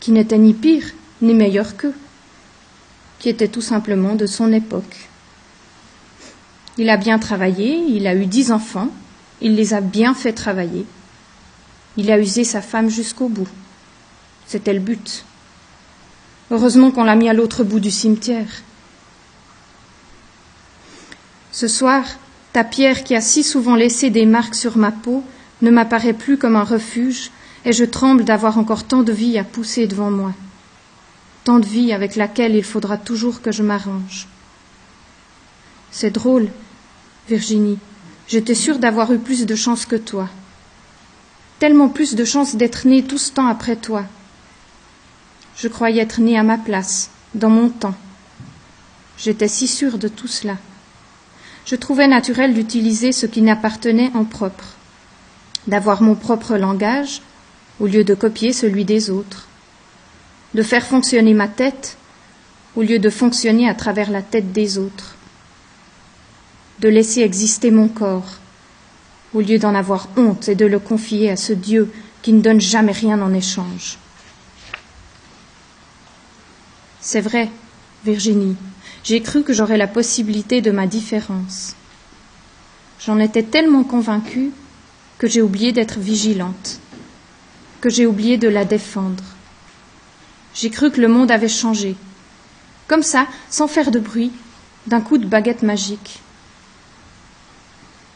qui 0.00 0.12
n'était 0.12 0.38
ni 0.38 0.52
pire 0.52 0.84
ni 1.22 1.32
meilleur 1.32 1.76
qu'eux, 1.76 1.94
qui 3.18 3.28
était 3.28 3.48
tout 3.48 3.62
simplement 3.62 4.14
de 4.14 4.26
son 4.26 4.52
époque. 4.52 5.08
Il 6.76 6.90
a 6.90 6.96
bien 6.96 7.18
travaillé, 7.18 7.76
il 7.88 8.06
a 8.06 8.14
eu 8.14 8.26
dix 8.26 8.52
enfants, 8.52 8.88
il 9.40 9.54
les 9.54 9.74
a 9.74 9.80
bien 9.80 10.12
fait 10.12 10.32
travailler. 10.32 10.86
Il 11.96 12.10
a 12.10 12.18
usé 12.18 12.44
sa 12.44 12.60
femme 12.60 12.88
jusqu'au 12.88 13.28
bout. 13.28 13.48
C'était 14.46 14.72
le 14.72 14.80
but. 14.80 15.24
Heureusement 16.50 16.90
qu'on 16.90 17.04
l'a 17.04 17.16
mis 17.16 17.28
à 17.28 17.32
l'autre 17.32 17.64
bout 17.64 17.80
du 17.80 17.90
cimetière. 17.90 18.62
Ce 21.52 21.68
soir, 21.68 22.04
ta 22.52 22.64
pierre 22.64 23.04
qui 23.04 23.14
a 23.14 23.20
si 23.20 23.44
souvent 23.44 23.76
laissé 23.76 24.10
des 24.10 24.26
marques 24.26 24.56
sur 24.56 24.76
ma 24.76 24.90
peau 24.90 25.22
ne 25.62 25.70
m'apparaît 25.70 26.12
plus 26.12 26.36
comme 26.36 26.56
un 26.56 26.64
refuge, 26.64 27.30
et 27.64 27.72
je 27.72 27.84
tremble 27.84 28.24
d'avoir 28.24 28.58
encore 28.58 28.84
tant 28.84 29.02
de 29.02 29.12
vie 29.12 29.38
à 29.38 29.44
pousser 29.44 29.86
devant 29.86 30.10
moi, 30.10 30.32
tant 31.44 31.60
de 31.60 31.66
vie 31.66 31.92
avec 31.92 32.16
laquelle 32.16 32.54
il 32.54 32.64
faudra 32.64 32.96
toujours 32.98 33.40
que 33.40 33.52
je 33.52 33.62
m'arrange. 33.62 34.28
C'est 35.90 36.10
drôle, 36.10 36.48
Virginie, 37.28 37.78
j'étais 38.28 38.54
sûre 38.54 38.78
d'avoir 38.78 39.12
eu 39.12 39.18
plus 39.18 39.46
de 39.46 39.54
chance 39.54 39.86
que 39.86 39.96
toi 39.96 40.28
tellement 41.58 41.88
plus 41.88 42.14
de 42.14 42.24
chances 42.24 42.56
d'être 42.56 42.86
né 42.86 43.02
tout 43.02 43.18
ce 43.18 43.32
temps 43.32 43.46
après 43.46 43.76
toi. 43.76 44.04
Je 45.56 45.68
croyais 45.68 46.02
être 46.02 46.20
né 46.20 46.38
à 46.38 46.42
ma 46.42 46.58
place, 46.58 47.10
dans 47.34 47.50
mon 47.50 47.68
temps. 47.68 47.94
J'étais 49.18 49.48
si 49.48 49.68
sûre 49.68 49.98
de 49.98 50.08
tout 50.08 50.26
cela. 50.26 50.56
Je 51.66 51.76
trouvais 51.76 52.08
naturel 52.08 52.52
d'utiliser 52.52 53.12
ce 53.12 53.26
qui 53.26 53.40
n'appartenait 53.40 54.10
en 54.14 54.24
propre, 54.24 54.74
d'avoir 55.66 56.02
mon 56.02 56.14
propre 56.14 56.56
langage 56.56 57.22
au 57.80 57.86
lieu 57.86 58.04
de 58.04 58.14
copier 58.14 58.52
celui 58.52 58.84
des 58.84 59.10
autres, 59.10 59.46
de 60.54 60.62
faire 60.62 60.84
fonctionner 60.84 61.34
ma 61.34 61.48
tête 61.48 61.96
au 62.76 62.82
lieu 62.82 62.98
de 62.98 63.10
fonctionner 63.10 63.68
à 63.68 63.74
travers 63.74 64.10
la 64.10 64.22
tête 64.22 64.52
des 64.52 64.78
autres, 64.78 65.14
de 66.80 66.88
laisser 66.88 67.20
exister 67.20 67.70
mon 67.70 67.88
corps 67.88 68.38
au 69.34 69.40
lieu 69.40 69.58
d'en 69.58 69.74
avoir 69.74 70.08
honte 70.16 70.48
et 70.48 70.54
de 70.54 70.64
le 70.64 70.78
confier 70.78 71.30
à 71.30 71.36
ce 71.36 71.52
Dieu 71.52 71.92
qui 72.22 72.32
ne 72.32 72.40
donne 72.40 72.60
jamais 72.60 72.92
rien 72.92 73.20
en 73.20 73.34
échange. 73.34 73.98
C'est 77.00 77.20
vrai, 77.20 77.50
Virginie, 78.04 78.56
j'ai 79.02 79.20
cru 79.20 79.42
que 79.42 79.52
j'aurais 79.52 79.76
la 79.76 79.86
possibilité 79.86 80.62
de 80.62 80.70
ma 80.70 80.86
différence. 80.86 81.74
J'en 82.98 83.18
étais 83.18 83.42
tellement 83.42 83.84
convaincue 83.84 84.52
que 85.18 85.26
j'ai 85.26 85.42
oublié 85.42 85.72
d'être 85.72 85.98
vigilante, 85.98 86.80
que 87.82 87.90
j'ai 87.90 88.06
oublié 88.06 88.38
de 88.38 88.48
la 88.48 88.64
défendre. 88.64 89.24
J'ai 90.54 90.70
cru 90.70 90.90
que 90.90 91.00
le 91.00 91.08
monde 91.08 91.30
avait 91.30 91.48
changé, 91.48 91.96
comme 92.88 93.02
ça, 93.02 93.26
sans 93.50 93.68
faire 93.68 93.90
de 93.90 93.98
bruit, 93.98 94.32
d'un 94.86 95.00
coup 95.00 95.18
de 95.18 95.26
baguette 95.26 95.62
magique. 95.62 96.20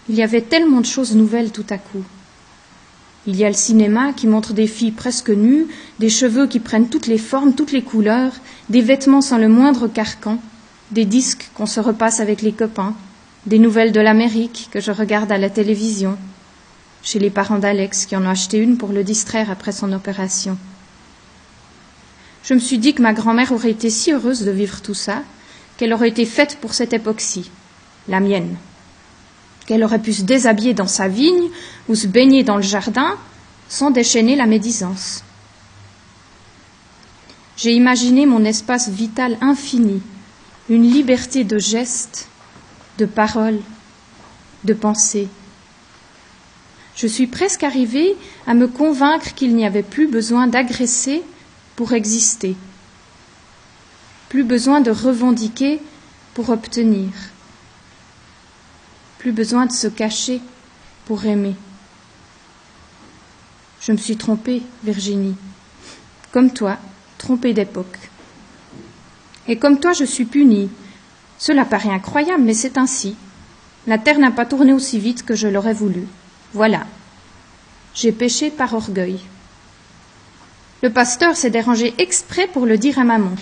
Il 0.08 0.14
y 0.14 0.22
avait 0.22 0.40
tellement 0.40 0.80
de 0.80 0.86
choses 0.86 1.14
nouvelles 1.14 1.52
tout 1.52 1.66
à 1.68 1.76
coup. 1.76 2.02
Il 3.26 3.36
y 3.36 3.44
a 3.44 3.48
le 3.48 3.54
cinéma 3.54 4.14
qui 4.14 4.26
montre 4.26 4.54
des 4.54 4.66
filles 4.66 4.92
presque 4.92 5.28
nues, 5.28 5.66
des 5.98 6.08
cheveux 6.08 6.46
qui 6.46 6.60
prennent 6.60 6.88
toutes 6.88 7.06
les 7.06 7.18
formes, 7.18 7.54
toutes 7.54 7.72
les 7.72 7.82
couleurs, 7.82 8.32
des 8.70 8.80
vêtements 8.80 9.20
sans 9.20 9.36
le 9.36 9.48
moindre 9.48 9.86
carcan, 9.86 10.38
des 10.92 11.04
disques 11.04 11.50
qu'on 11.52 11.66
se 11.66 11.80
repasse 11.80 12.20
avec 12.20 12.40
les 12.40 12.52
copains, 12.52 12.94
des 13.44 13.58
nouvelles 13.58 13.92
de 13.92 14.00
l'Amérique 14.00 14.70
que 14.72 14.80
je 14.80 14.92
regarde 14.92 15.30
à 15.30 15.36
la 15.36 15.50
télévision, 15.50 16.16
chez 17.02 17.18
les 17.18 17.28
parents 17.28 17.58
d'Alex 17.58 18.06
qui 18.06 18.16
en 18.16 18.24
ont 18.24 18.30
acheté 18.30 18.56
une 18.56 18.78
pour 18.78 18.92
le 18.92 19.04
distraire 19.04 19.50
après 19.50 19.72
son 19.72 19.92
opération. 19.92 20.56
Je 22.44 22.54
me 22.54 22.60
suis 22.60 22.78
dit 22.78 22.94
que 22.94 23.02
ma 23.02 23.12
grand-mère 23.12 23.52
aurait 23.52 23.72
été 23.72 23.90
si 23.90 24.12
heureuse 24.12 24.42
de 24.42 24.50
vivre 24.50 24.80
tout 24.80 24.94
ça, 24.94 25.22
qu'elle 25.76 25.92
aurait 25.92 26.08
été 26.08 26.24
faite 26.24 26.56
pour 26.62 26.72
cette 26.72 26.94
époque-ci, 26.94 27.50
la 28.08 28.20
mienne 28.20 28.56
qu'elle 29.68 29.84
aurait 29.84 29.98
pu 29.98 30.14
se 30.14 30.22
déshabiller 30.22 30.72
dans 30.72 30.86
sa 30.86 31.08
vigne 31.08 31.50
ou 31.90 31.94
se 31.94 32.06
baigner 32.06 32.42
dans 32.42 32.56
le 32.56 32.62
jardin 32.62 33.18
sans 33.68 33.90
déchaîner 33.90 34.34
la 34.34 34.46
médisance. 34.46 35.22
J'ai 37.58 37.74
imaginé 37.74 38.24
mon 38.24 38.46
espace 38.46 38.88
vital 38.88 39.36
infini, 39.42 40.00
une 40.70 40.90
liberté 40.90 41.44
de 41.44 41.58
gestes, 41.58 42.28
de 42.96 43.04
paroles, 43.04 43.60
de 44.64 44.72
pensées. 44.72 45.28
Je 46.96 47.06
suis 47.06 47.26
presque 47.26 47.62
arrivée 47.62 48.16
à 48.46 48.54
me 48.54 48.68
convaincre 48.68 49.34
qu'il 49.34 49.54
n'y 49.54 49.66
avait 49.66 49.82
plus 49.82 50.08
besoin 50.08 50.46
d'agresser 50.46 51.22
pour 51.76 51.92
exister, 51.92 52.56
plus 54.30 54.44
besoin 54.44 54.80
de 54.80 54.90
revendiquer 54.90 55.82
pour 56.32 56.48
obtenir 56.48 57.10
plus 59.18 59.32
besoin 59.32 59.66
de 59.66 59.72
se 59.72 59.88
cacher 59.88 60.40
pour 61.04 61.24
aimer. 61.26 61.56
Je 63.80 63.92
me 63.92 63.96
suis 63.96 64.16
trompée, 64.16 64.62
Virginie, 64.84 65.36
comme 66.32 66.52
toi, 66.52 66.78
trompée 67.18 67.52
d'époque. 67.52 67.98
Et 69.46 69.56
comme 69.56 69.80
toi, 69.80 69.92
je 69.92 70.04
suis 70.04 70.24
punie. 70.24 70.70
Cela 71.38 71.64
paraît 71.64 71.90
incroyable, 71.90 72.42
mais 72.42 72.54
c'est 72.54 72.78
ainsi. 72.78 73.16
La 73.86 73.98
terre 73.98 74.18
n'a 74.18 74.30
pas 74.30 74.46
tourné 74.46 74.72
aussi 74.72 74.98
vite 74.98 75.24
que 75.24 75.34
je 75.34 75.48
l'aurais 75.48 75.72
voulu. 75.72 76.06
Voilà. 76.52 76.86
J'ai 77.94 78.12
péché 78.12 78.50
par 78.50 78.74
orgueil. 78.74 79.20
Le 80.82 80.90
pasteur 80.90 81.36
s'est 81.36 81.50
dérangé 81.50 81.94
exprès 81.98 82.46
pour 82.46 82.66
le 82.66 82.78
dire 82.78 82.98
à 82.98 83.04
maman. 83.04 83.34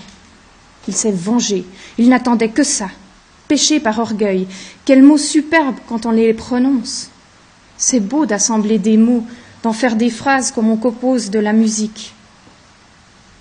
Il 0.88 0.94
s'est 0.94 1.12
vengé. 1.12 1.66
Il 1.98 2.08
n'attendait 2.08 2.50
que 2.50 2.62
ça 2.62 2.88
péché 3.48 3.80
par 3.80 3.98
orgueil. 3.98 4.46
Quels 4.84 5.02
mots 5.02 5.18
superbes 5.18 5.78
quand 5.88 6.06
on 6.06 6.10
les 6.10 6.34
prononce. 6.34 7.10
C'est 7.76 8.00
beau 8.00 8.26
d'assembler 8.26 8.78
des 8.78 8.96
mots, 8.96 9.24
d'en 9.62 9.72
faire 9.72 9.96
des 9.96 10.10
phrases 10.10 10.50
comme 10.50 10.70
on 10.70 10.76
compose 10.76 11.30
de 11.30 11.38
la 11.38 11.52
musique. 11.52 12.14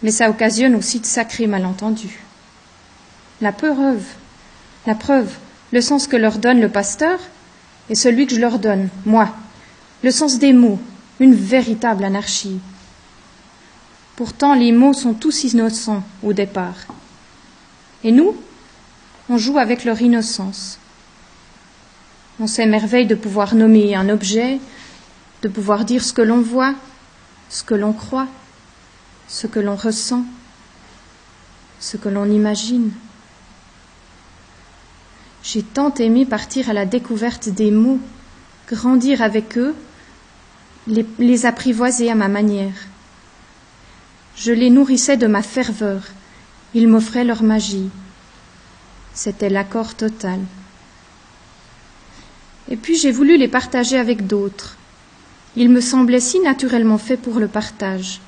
Mais 0.04 0.12
ça 0.12 0.30
occasionne 0.30 0.76
aussi 0.76 1.00
de 1.00 1.06
sacrés 1.06 1.48
malentendus. 1.48 2.20
La 3.42 3.52
preuve, 3.52 4.04
la 4.86 4.96
preuve, 4.96 5.32
le 5.72 5.82
sens 5.82 6.08
que 6.08 6.16
leur 6.16 6.38
donne 6.38 6.62
le 6.62 6.70
pasteur 6.70 7.20
est 7.90 7.96
celui 7.96 8.28
que 8.28 8.36
je 8.36 8.40
leur 8.40 8.60
donne, 8.60 8.90
moi. 9.06 9.30
Le 10.04 10.12
sens 10.12 10.40
des 10.40 10.54
mots, 10.54 10.80
une 11.20 11.34
véritable 11.34 12.04
anarchie. 12.04 12.60
Pourtant, 14.16 14.54
les 14.54 14.72
mots 14.72 14.94
sont 14.94 15.14
tous 15.14 15.44
innocents 15.44 16.04
au 16.24 16.34
départ. 16.34 16.86
Et 18.04 18.12
nous, 18.12 18.36
on 19.30 19.38
joue 19.38 19.58
avec 19.58 19.86
leur 19.86 20.02
innocence. 20.02 20.80
On 22.40 22.48
s'émerveille 22.48 23.08
de 23.08 23.16
pouvoir 23.16 23.56
nommer 23.56 23.96
un 23.96 24.10
objet, 24.10 24.60
de 25.42 25.48
pouvoir 25.48 25.86
dire 25.86 26.04
ce 26.04 26.14
que 26.14 26.22
l'on 26.22 26.42
voit, 26.42 26.76
ce 27.50 27.64
que 27.64 27.76
l'on 27.76 27.94
croit, 27.94 28.28
ce 29.28 29.48
que 29.48 29.60
l'on 29.60 29.76
ressent, 29.76 30.26
ce 31.80 31.98
que 31.98 32.10
l'on 32.10 32.26
imagine. 32.26 32.92
J'ai 35.44 35.64
tant 35.64 35.94
aimé 35.94 36.26
partir 36.26 36.70
à 36.70 36.74
la 36.74 36.86
découverte 36.86 37.50
des 37.50 37.72
mots, 37.72 38.00
grandir 38.68 39.22
avec 39.22 39.58
eux, 39.58 39.76
les, 40.88 41.46
apprivoiser 41.46 42.10
à 42.12 42.16
ma 42.16 42.28
manière. 42.28 42.74
Je 44.36 44.52
les 44.52 44.70
nourrissais 44.70 45.18
de 45.18 45.28
ma 45.28 45.42
ferveur, 45.42 46.02
ils 46.74 46.88
m'offraient 46.88 47.24
leur 47.24 47.44
magie. 47.44 47.90
C'était 49.16 49.50
l'accord 49.50 49.96
total. 49.96 50.42
Et 52.70 52.76
puis 52.76 52.98
j'ai 52.98 53.12
voulu 53.12 53.38
les 53.38 53.48
partager 53.48 53.98
avec 53.98 54.28
d'autres. 54.28 54.78
Ils 55.56 55.70
me 55.70 55.80
semblaient 55.80 56.20
si 56.20 56.40
naturellement 56.42 56.98
faits 56.98 57.22
pour 57.22 57.40
le 57.40 57.48
partage, 57.48 58.20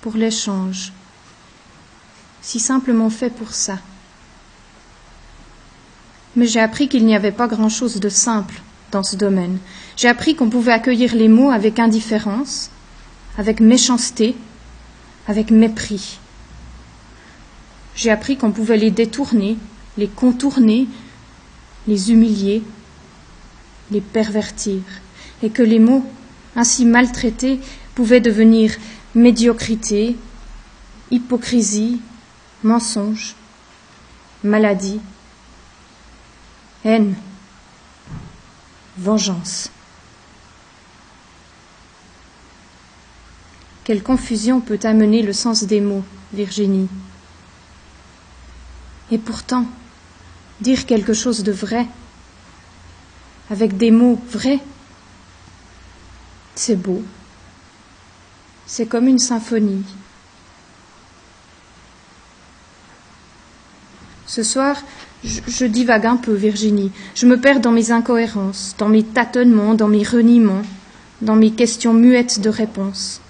pour 0.00 0.14
l'échange, 0.14 0.92
si 2.40 2.60
simplement 2.60 3.10
faits 3.10 3.34
pour 3.34 3.52
ça. 3.52 3.78
Mais 6.36 6.46
j'ai 6.46 6.60
appris 6.60 6.88
qu'il 6.88 7.04
n'y 7.04 7.16
avait 7.16 7.32
pas 7.32 7.48
grand-chose 7.48 7.98
de 7.98 8.08
simple 8.08 8.62
dans 8.92 9.02
ce 9.02 9.16
domaine. 9.16 9.58
J'ai 9.96 10.08
appris 10.08 10.36
qu'on 10.36 10.50
pouvait 10.50 10.72
accueillir 10.72 11.16
les 11.16 11.28
mots 11.28 11.50
avec 11.50 11.80
indifférence, 11.80 12.70
avec 13.36 13.58
méchanceté, 13.58 14.36
avec 15.26 15.50
mépris. 15.50 16.20
J'ai 17.96 18.10
appris 18.10 18.36
qu'on 18.36 18.52
pouvait 18.52 18.76
les 18.76 18.92
détourner, 18.92 19.56
les 19.98 20.08
contourner, 20.08 20.86
les 21.86 22.10
humilier, 22.10 22.62
les 23.90 24.00
pervertir, 24.00 24.82
et 25.42 25.50
que 25.50 25.62
les 25.62 25.78
mots, 25.78 26.04
ainsi 26.56 26.84
maltraités, 26.84 27.60
pouvaient 27.94 28.20
devenir 28.20 28.76
médiocrité, 29.14 30.16
hypocrisie, 31.10 32.00
mensonge, 32.62 33.34
maladie, 34.44 35.00
haine, 36.84 37.14
vengeance. 38.96 39.70
Quelle 43.84 44.02
confusion 44.02 44.60
peut 44.60 44.78
amener 44.84 45.22
le 45.22 45.32
sens 45.32 45.64
des 45.64 45.80
mots, 45.80 46.04
Virginie 46.32 46.88
Et 49.10 49.18
pourtant, 49.18 49.66
dire 50.60 50.86
quelque 50.86 51.12
chose 51.12 51.42
de 51.42 51.52
vrai, 51.52 51.86
avec 53.50 53.76
des 53.76 53.90
mots 53.90 54.20
vrais, 54.30 54.60
c'est 56.54 56.76
beau. 56.76 57.02
C'est 58.66 58.86
comme 58.86 59.08
une 59.08 59.18
symphonie. 59.18 59.84
Ce 64.26 64.44
soir, 64.44 64.76
je, 65.24 65.64
divague 65.64 66.06
un 66.06 66.16
peu, 66.16 66.32
Virginie. 66.32 66.92
Je 67.16 67.26
me 67.26 67.40
perds 67.40 67.60
dans 67.60 67.72
mes 67.72 67.90
incohérences, 67.90 68.76
dans 68.78 68.88
mes 68.88 69.02
tâtonnements, 69.02 69.74
dans 69.74 69.88
mes 69.88 70.04
reniements, 70.04 70.62
dans 71.20 71.34
mes 71.34 71.50
questions 71.50 71.92
muettes 71.92 72.40
de 72.40 72.48
réponse. 72.48 73.20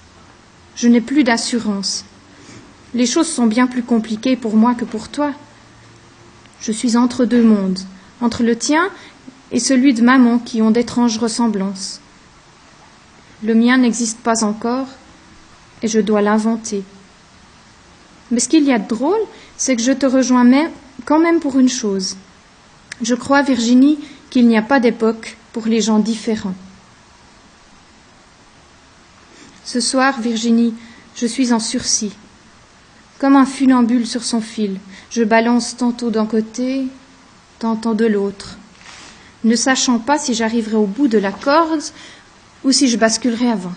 Je 0.76 0.88
n'ai 0.88 1.00
plus 1.00 1.24
d'assurance. 1.24 2.04
Les 2.94 3.06
choses 3.06 3.28
sont 3.28 3.46
bien 3.46 3.66
plus 3.66 3.82
compliquées 3.82 4.36
pour 4.36 4.56
moi 4.56 4.74
que 4.74 4.84
pour 4.84 5.08
toi. 5.08 5.32
Je 6.60 6.72
suis 6.72 6.96
entre 6.96 7.24
deux 7.24 7.42
mondes, 7.42 7.78
entre 8.20 8.42
le 8.42 8.56
tien 8.56 8.90
et 9.50 9.60
celui 9.60 9.94
de 9.94 10.02
maman 10.02 10.38
qui 10.38 10.62
ont 10.62 10.70
d'étranges 10.70 11.18
ressemblances. 11.18 12.00
Le 13.42 13.54
mien 13.54 13.78
n'existe 13.78 14.18
pas 14.20 14.44
encore 14.44 14.86
et 15.82 15.88
je 15.88 16.00
dois 16.00 16.20
l'inventer. 16.20 16.82
Mais 18.30 18.40
ce 18.40 18.48
qu'il 18.48 18.64
y 18.64 18.72
a 18.72 18.78
de 18.78 18.86
drôle, 18.88 19.20
c'est 19.56 19.76
que 19.76 19.82
je 19.82 19.92
te 19.92 20.06
rejoins 20.06 20.44
même, 20.44 20.70
quand 21.04 21.18
même 21.18 21.40
pour 21.40 21.58
une 21.58 21.68
chose. 21.68 22.16
Je 23.02 23.14
crois, 23.14 23.42
Virginie, 23.42 23.98
qu'il 24.28 24.46
n'y 24.46 24.58
a 24.58 24.62
pas 24.62 24.78
d'époque 24.78 25.36
pour 25.52 25.66
les 25.66 25.80
gens 25.80 25.98
différents. 25.98 26.54
Ce 29.64 29.80
soir, 29.80 30.20
Virginie, 30.20 30.74
je 31.16 31.26
suis 31.26 31.52
en 31.52 31.58
sursis. 31.58 32.12
Comme 33.18 33.36
un 33.36 33.46
funambule 33.46 34.06
sur 34.06 34.24
son 34.24 34.40
fil, 34.40 34.78
je 35.10 35.24
balance 35.24 35.76
tantôt 35.76 36.10
d'un 36.10 36.26
côté, 36.26 36.86
tantôt 37.58 37.94
de 37.94 38.06
l'autre, 38.06 38.56
ne 39.44 39.56
sachant 39.56 39.98
pas 39.98 40.18
si 40.18 40.34
j'arriverai 40.34 40.76
au 40.76 40.86
bout 40.86 41.08
de 41.08 41.18
la 41.18 41.32
corde 41.32 41.82
ou 42.64 42.72
si 42.72 42.88
je 42.88 42.96
basculerai 42.96 43.50
avant. 43.50 43.74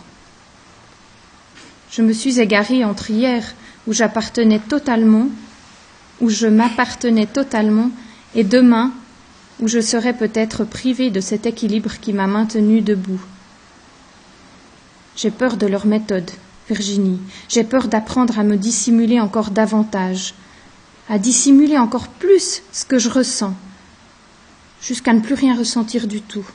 Je 1.92 2.02
me 2.02 2.14
suis 2.14 2.40
égarée 2.40 2.84
entre 2.84 3.12
hier, 3.12 3.54
où 3.88 3.94
j'appartenais 3.94 4.60
totalement, 4.60 5.28
où 6.22 6.30
je 6.30 6.48
m'appartenais 6.48 7.28
totalement, 7.28 7.90
et 8.36 8.44
demain, 8.44 8.92
où 9.60 9.68
je 9.68 9.80
serai 9.80 10.14
peut-être 10.14 10.66
privée 10.66 11.12
de 11.12 11.22
cet 11.22 11.46
équilibre 11.46 12.00
qui 12.00 12.14
m'a 12.14 12.28
maintenue 12.28 12.82
debout. 12.82 13.22
J'ai 15.16 15.32
peur 15.32 15.58
de 15.58 15.68
leur 15.68 15.86
méthode, 15.86 16.30
Virginie. 16.68 17.20
J'ai 17.50 17.64
peur 17.64 17.88
d'apprendre 17.88 18.40
à 18.40 18.44
me 18.44 18.58
dissimuler 18.58 19.20
encore 19.20 19.52
davantage, 19.52 20.34
à 21.10 21.18
dissimuler 21.18 21.78
encore 21.78 22.08
plus 22.08 22.62
ce 22.72 22.86
que 22.86 22.98
je 22.98 23.10
ressens, 23.10 23.54
jusqu'à 24.82 25.14
ne 25.14 25.20
plus 25.20 25.36
rien 25.36 25.58
ressentir 25.58 26.08
du 26.08 26.22
tout. 26.22 26.46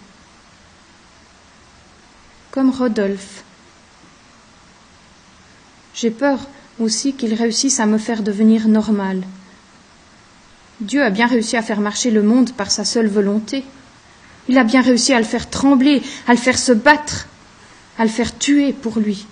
Comme 2.51 2.71
Rodolphe. 2.71 3.45
J'ai 5.95 6.11
peur 6.11 6.39
aussi 6.79 7.13
qu'il 7.13 7.35
réussisse 7.35 7.81
à 7.81 7.87
me 7.87 7.99
faire 7.99 8.23
devenir 8.23 8.69
normal. 8.69 9.23
Dieu 10.81 11.03
a 11.03 11.11
bien 11.11 11.27
réussi 11.27 11.57
à 11.57 11.63
faire 11.63 11.81
marcher 11.81 12.11
le 12.11 12.23
monde 12.23 12.53
par 12.53 12.71
sa 12.71 12.85
seule 12.85 13.09
volonté. 13.09 13.65
Il 14.49 14.57
a 14.59 14.65
bien 14.65 14.81
réussi 14.81 15.13
à 15.13 15.19
le 15.19 15.25
faire 15.25 15.51
trembler, 15.51 16.03
à 16.27 16.33
le 16.33 16.39
faire 16.39 16.59
se 16.59 16.73
battre, 16.73 17.27
à 17.99 18.05
le 18.05 18.11
faire 18.11 18.37
tuer 18.39 18.73
pour 18.73 18.99
lui. 18.99 19.27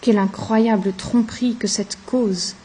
Quelle 0.00 0.18
incroyable 0.18 0.92
tromperie 0.92 1.56
que 1.56 1.68
cette 1.68 1.96
cause. 2.04 2.56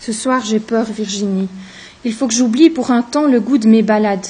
Ce 0.00 0.12
soir, 0.12 0.42
j'ai 0.42 0.60
peur, 0.60 0.86
Virginie. 0.86 1.48
Il 2.04 2.14
faut 2.14 2.26
que 2.26 2.32
j'oublie 2.32 2.70
pour 2.70 2.90
un 2.90 3.02
temps 3.02 3.26
le 3.26 3.38
goût 3.38 3.58
de 3.58 3.68
mes 3.68 3.82
balades, 3.82 4.26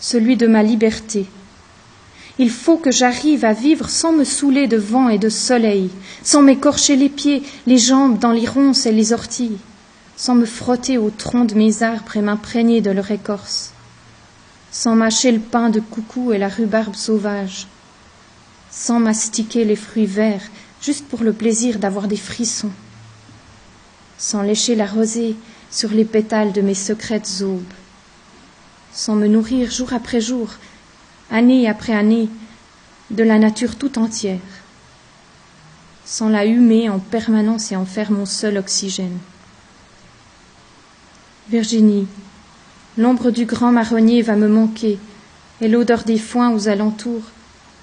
celui 0.00 0.36
de 0.36 0.46
ma 0.46 0.62
liberté. 0.62 1.24
Il 2.38 2.50
faut 2.50 2.76
que 2.76 2.90
j'arrive 2.90 3.46
à 3.46 3.54
vivre 3.54 3.88
sans 3.88 4.12
me 4.12 4.24
saouler 4.24 4.66
de 4.66 4.76
vent 4.76 5.08
et 5.08 5.16
de 5.18 5.30
soleil, 5.30 5.90
sans 6.22 6.42
m'écorcher 6.42 6.94
les 6.94 7.08
pieds, 7.08 7.42
les 7.66 7.78
jambes 7.78 8.18
dans 8.18 8.32
les 8.32 8.46
ronces 8.46 8.84
et 8.84 8.92
les 8.92 9.14
orties, 9.14 9.56
sans 10.16 10.34
me 10.34 10.44
frotter 10.44 10.98
au 10.98 11.08
tronc 11.08 11.46
de 11.46 11.54
mes 11.54 11.82
arbres 11.82 12.18
et 12.18 12.20
m'imprégner 12.20 12.82
de 12.82 12.90
leur 12.90 13.10
écorce, 13.10 13.72
sans 14.70 14.94
mâcher 14.94 15.32
le 15.32 15.40
pain 15.40 15.70
de 15.70 15.80
coucou 15.80 16.34
et 16.34 16.38
la 16.38 16.48
rhubarbe 16.48 16.94
sauvage, 16.94 17.66
sans 18.70 19.00
mastiquer 19.00 19.64
les 19.64 19.76
fruits 19.76 20.06
verts 20.06 20.50
juste 20.82 21.06
pour 21.08 21.24
le 21.24 21.32
plaisir 21.32 21.78
d'avoir 21.78 22.08
des 22.08 22.16
frissons 22.16 22.70
sans 24.18 24.42
lécher 24.42 24.74
la 24.74 24.86
rosée 24.86 25.36
sur 25.70 25.90
les 25.90 26.04
pétales 26.04 26.52
de 26.52 26.60
mes 26.60 26.74
secrètes 26.74 27.42
aubes, 27.42 27.62
sans 28.92 29.14
me 29.14 29.28
nourrir 29.28 29.70
jour 29.70 29.92
après 29.92 30.20
jour, 30.20 30.50
année 31.30 31.68
après 31.68 31.94
année, 31.94 32.28
de 33.10 33.22
la 33.22 33.38
nature 33.38 33.76
tout 33.76 33.98
entière, 33.98 34.40
sans 36.04 36.28
la 36.28 36.44
humer 36.44 36.88
en 36.88 36.98
permanence 36.98 37.70
et 37.72 37.76
en 37.76 37.86
faire 37.86 38.10
mon 38.10 38.26
seul 38.26 38.58
oxygène. 38.58 39.18
Virginie, 41.48 42.06
l'ombre 42.98 43.30
du 43.30 43.46
grand 43.46 43.72
marronnier 43.72 44.20
va 44.22 44.36
me 44.36 44.48
manquer, 44.48 44.98
et 45.60 45.68
l'odeur 45.68 46.04
des 46.04 46.18
foins 46.18 46.50
aux 46.50 46.68
alentours, 46.68 47.24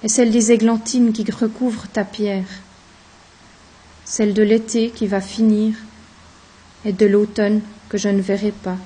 et 0.02 0.08
celle 0.08 0.30
des 0.30 0.52
églantines 0.52 1.12
qui 1.12 1.28
recouvrent 1.30 1.88
ta 1.88 2.04
pierre, 2.04 2.46
celle 4.04 4.34
de 4.34 4.42
l'été 4.42 4.90
qui 4.90 5.06
va 5.06 5.20
finir, 5.20 5.74
et 6.86 6.92
de 6.92 7.04
l'automne 7.04 7.60
que 7.88 7.98
je 7.98 8.08
ne 8.08 8.22
verrai 8.22 8.52
pas. 8.52 8.78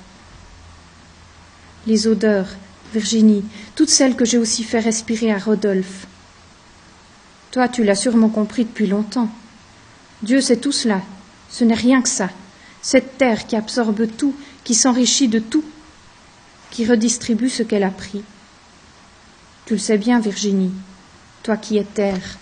Les 1.87 2.07
odeurs, 2.07 2.47
Virginie, 2.93 3.45
toutes 3.75 3.89
celles 3.89 4.15
que 4.15 4.25
j'ai 4.25 4.37
aussi 4.37 4.63
fait 4.63 4.79
respirer 4.79 5.31
à 5.31 5.37
Rodolphe. 5.37 6.07
Toi, 7.51 7.67
tu 7.69 7.83
l'as 7.83 7.95
sûrement 7.95 8.29
compris 8.29 8.65
depuis 8.65 8.87
longtemps. 8.87 9.29
Dieu, 10.23 10.41
c'est 10.41 10.57
tout 10.57 10.71
cela. 10.71 11.01
Ce 11.49 11.63
n'est 11.63 11.73
rien 11.75 12.01
que 12.01 12.09
ça. 12.09 12.29
Cette 12.81 13.17
terre 13.17 13.45
qui 13.45 13.55
absorbe 13.55 14.07
tout, 14.17 14.35
qui 14.63 14.73
s'enrichit 14.73 15.27
de 15.27 15.39
tout, 15.39 15.63
qui 16.71 16.85
redistribue 16.85 17.49
ce 17.49 17.63
qu'elle 17.63 17.83
a 17.83 17.91
pris. 17.91 18.23
Tu 19.65 19.73
le 19.73 19.79
sais 19.79 19.97
bien, 19.97 20.19
Virginie, 20.19 20.71
toi 21.43 21.55
qui 21.55 21.77
es 21.77 21.83
terre. 21.83 22.37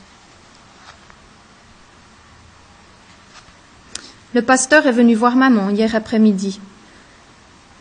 Le 4.34 4.42
pasteur 4.42 4.86
est 4.86 4.92
venu 4.92 5.16
voir 5.16 5.36
maman 5.36 5.70
hier 5.70 5.96
après-midi. 5.96 6.60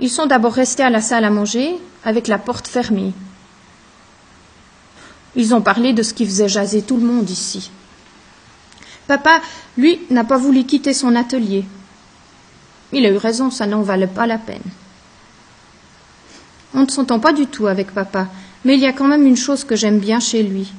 Ils 0.01 0.11
sont 0.11 0.27
d'abord 0.27 0.55
restés 0.55 0.83
à 0.83 0.91
la 0.91 1.01
salle 1.01 1.25
à 1.25 1.31
manger, 1.31 1.77
avec 2.05 2.27
la 2.27 2.39
porte 2.39 2.69
fermée. 2.69 3.13
Ils 5.37 5.55
ont 5.55 5.61
parlé 5.61 5.93
de 5.93 6.03
ce 6.03 6.15
qui 6.15 6.25
faisait 6.25 6.49
jaser 6.49 6.83
tout 6.83 6.97
le 6.97 7.07
monde 7.07 7.29
ici. 7.29 7.71
Papa, 9.07 9.41
lui, 9.77 10.01
n'a 10.11 10.25
pas 10.25 10.39
voulu 10.39 10.65
quitter 10.65 10.95
son 10.95 11.15
atelier. 11.17 11.65
Il 12.93 13.05
a 13.05 13.11
eu 13.11 13.17
raison, 13.17 13.51
ça 13.51 13.67
n'en 13.67 13.83
valait 13.83 14.07
pas 14.07 14.27
la 14.27 14.39
peine. 14.39 14.63
On 16.75 16.83
ne 16.83 16.91
s'entend 16.91 17.21
pas 17.21 17.33
du 17.33 17.47
tout 17.47 17.67
avec 17.67 17.93
papa, 17.93 18.29
mais 18.65 18.75
il 18.75 18.81
y 18.81 18.87
a 18.87 18.93
quand 18.93 19.07
même 19.07 19.27
une 19.27 19.37
chose 19.37 19.65
que 19.65 19.77
j'aime 19.77 19.99
bien 19.99 20.21
chez 20.21 20.43
lui. 20.43 20.73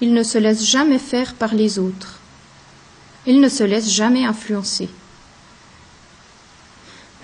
Il 0.00 0.12
ne 0.12 0.22
se 0.22 0.38
laisse 0.38 0.64
jamais 0.64 0.98
faire 0.98 1.34
par 1.34 1.54
les 1.54 1.78
autres. 1.78 2.17
Il 3.26 3.40
ne 3.40 3.48
se 3.48 3.64
laisse 3.64 3.90
jamais 3.90 4.24
influencer. 4.24 4.88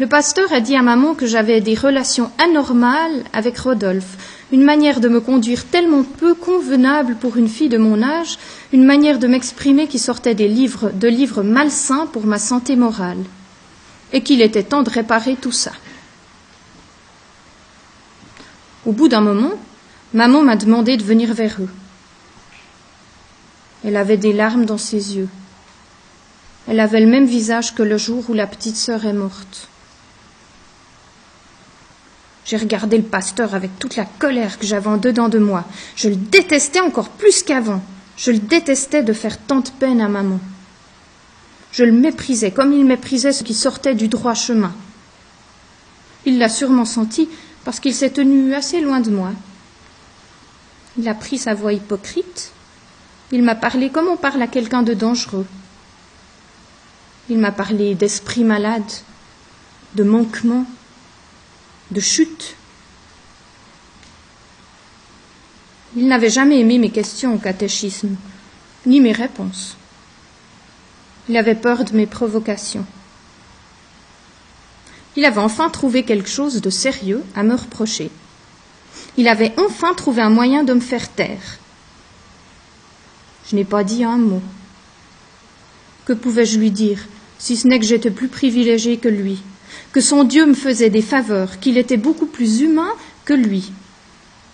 Le 0.01 0.09
pasteur 0.09 0.53
a 0.53 0.59
dit 0.59 0.75
à 0.75 0.83
maman 0.83 1.15
que 1.15 1.27
j'avais 1.27 1.61
des 1.61 1.77
relations 1.77 2.33
anormales 2.39 3.23
avec 3.33 3.57
Rodolphe, 3.59 4.17
une 4.51 4.65
manière 4.65 4.99
de 4.99 5.09
me 5.09 5.21
conduire 5.21 5.67
tellement 5.67 6.03
peu 6.03 6.35
convenable 6.35 7.15
pour 7.15 7.37
une 7.37 7.49
fille 7.49 7.69
de 7.69 7.79
mon 7.79 8.03
âge, 8.03 8.37
une 8.73 8.85
manière 8.85 9.21
de 9.21 9.29
m'exprimer 9.29 9.87
qui 9.87 10.01
sortait 10.01 10.35
des 10.35 10.49
livres, 10.49 10.91
de 10.91 11.07
livres 11.07 11.45
malsains 11.45 12.07
pour 12.07 12.27
ma 12.27 12.41
santé 12.41 12.75
morale, 12.75 13.23
et 14.13 14.21
qu'il 14.23 14.43
était 14.43 14.65
temps 14.65 14.83
de 14.83 14.91
réparer 14.91 15.37
tout 15.37 15.53
ça. 15.53 15.73
Au 18.85 18.91
bout 18.91 19.07
d'un 19.07 19.21
moment, 19.21 19.53
maman 20.13 20.43
m'a 20.43 20.57
demandé 20.57 20.97
de 20.97 21.05
venir 21.05 21.35
vers 21.35 21.57
eux. 21.61 21.71
Elle 23.85 23.97
avait 23.97 24.17
des 24.17 24.33
larmes 24.33 24.65
dans 24.65 24.79
ses 24.79 25.17
yeux. 25.17 25.29
Elle 26.67 26.81
avait 26.81 27.01
le 27.01 27.07
même 27.07 27.27
visage 27.27 27.75
que 27.75 27.83
le 27.83 27.99
jour 27.99 28.25
où 28.29 28.33
la 28.33 28.47
petite 28.47 28.77
sœur 28.77 29.05
est 29.05 29.13
morte. 29.13 29.69
J'ai 32.47 32.57
regardé 32.57 32.97
le 32.97 33.05
pasteur 33.05 33.55
avec 33.55 33.79
toute 33.79 33.97
la 33.97 34.05
colère 34.05 34.59
que 34.59 34.67
j'avais 34.67 34.89
en 34.89 34.97
dedans 34.97 35.29
de 35.29 35.39
moi. 35.39 35.65
Je 35.97 36.09
le 36.09 36.17
détestais 36.17 36.81
encore 36.81 37.09
plus 37.09 37.43
qu'avant. 37.43 37.83
Je 38.17 38.31
le 38.31 38.39
détestais 38.39 39.03
de 39.03 39.13
faire 39.13 39.39
tant 39.39 39.61
de 39.61 39.71
peine 39.71 40.01
à 40.01 40.09
maman. 40.09 40.41
Je 41.73 41.85
le 41.85 41.93
méprisais 41.93 42.51
comme 42.51 42.73
il 42.73 42.85
méprisait 42.85 43.33
ce 43.33 43.45
qui 43.45 43.55
sortait 43.55 43.95
du 43.95 44.09
droit 44.09 44.35
chemin. 44.35 44.73
Il 46.27 46.39
l'a 46.39 46.49
sûrement 46.49 46.85
senti 46.85 47.29
parce 47.65 47.81
qu'il 47.81 47.95
s'est 47.95 48.11
tenu 48.11 48.55
assez 48.55 48.81
loin 48.81 49.01
de 49.01 49.11
moi. 49.11 49.33
Il 50.99 51.09
a 51.09 51.15
pris 51.15 51.39
sa 51.39 51.55
voix 51.55 51.73
hypocrite. 51.73 52.53
Il 53.33 53.43
m'a 53.43 53.55
parlé 53.55 53.91
comme 53.91 54.09
on 54.09 54.17
parle 54.17 54.43
à 54.43 54.47
quelqu'un 54.47 54.83
de 54.83 54.95
dangereux. 54.95 55.47
Il 57.31 57.39
m'a 57.39 57.53
parlé 57.53 57.95
d'esprit 57.95 58.45
malade, 58.45 58.83
de 59.95 60.05
manquement, 60.05 60.67
de 61.91 62.01
chute. 62.01 62.57
Il 65.97 66.09
n'avait 66.09 66.29
jamais 66.29 66.61
aimé 66.61 66.79
mes 66.79 66.91
questions 66.91 67.35
au 67.35 67.39
catéchisme, 67.39 68.17
ni 68.85 69.01
mes 69.01 69.13
réponses. 69.13 69.77
Il 71.29 71.37
avait 71.37 71.55
peur 71.55 71.85
de 71.85 71.97
mes 71.97 72.07
provocations. 72.07 72.85
Il 75.17 75.25
avait 75.25 75.41
enfin 75.41 75.71
trouvé 75.71 76.03
quelque 76.03 76.29
chose 76.29 76.61
de 76.61 76.71
sérieux 76.71 77.23
à 77.35 77.43
me 77.43 77.55
reprocher. 77.55 78.11
Il 79.17 79.29
avait 79.29 79.55
enfin 79.59 79.95
trouvé 79.95 80.21
un 80.21 80.31
moyen 80.31 80.65
de 80.65 80.75
me 80.75 80.81
faire 80.81 81.11
taire. 81.11 81.59
Je 83.49 83.57
n'ai 83.57 83.65
pas 83.65 83.85
dit 83.85 84.05
un 84.05 84.19
mot. 84.19 84.43
Que 86.05 86.13
pouvais-je 86.13 86.59
lui 86.59 86.71
dire, 86.71 86.99
si 87.39 87.57
ce 87.57 87.67
n'est 87.67 87.79
que 87.79 87.87
j'étais 87.87 88.11
plus 88.11 88.29
privilégié 88.29 88.97
que 88.97 89.09
lui, 89.09 89.43
que 89.93 90.01
son 90.01 90.25
Dieu 90.25 90.47
me 90.47 90.55
faisait 90.55 90.91
des 90.91 91.03
faveurs, 91.03 91.61
qu'il 91.61 91.79
était 91.79 91.97
beaucoup 91.97 92.27
plus 92.27 92.61
humain 92.61 92.91
que 93.25 93.35
lui, 93.35 93.73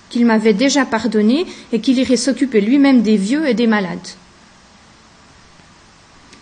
qu'il 0.09 0.27
m'avait 0.27 0.55
déjà 0.55 0.85
pardonné 0.85 1.47
et 1.73 1.81
qu'il 1.81 1.99
irait 1.99 2.17
s'occuper 2.17 2.61
lui-même 2.61 3.03
des 3.03 3.17
vieux 3.17 3.47
et 3.49 3.55
des 3.55 3.67
malades. 3.67 4.09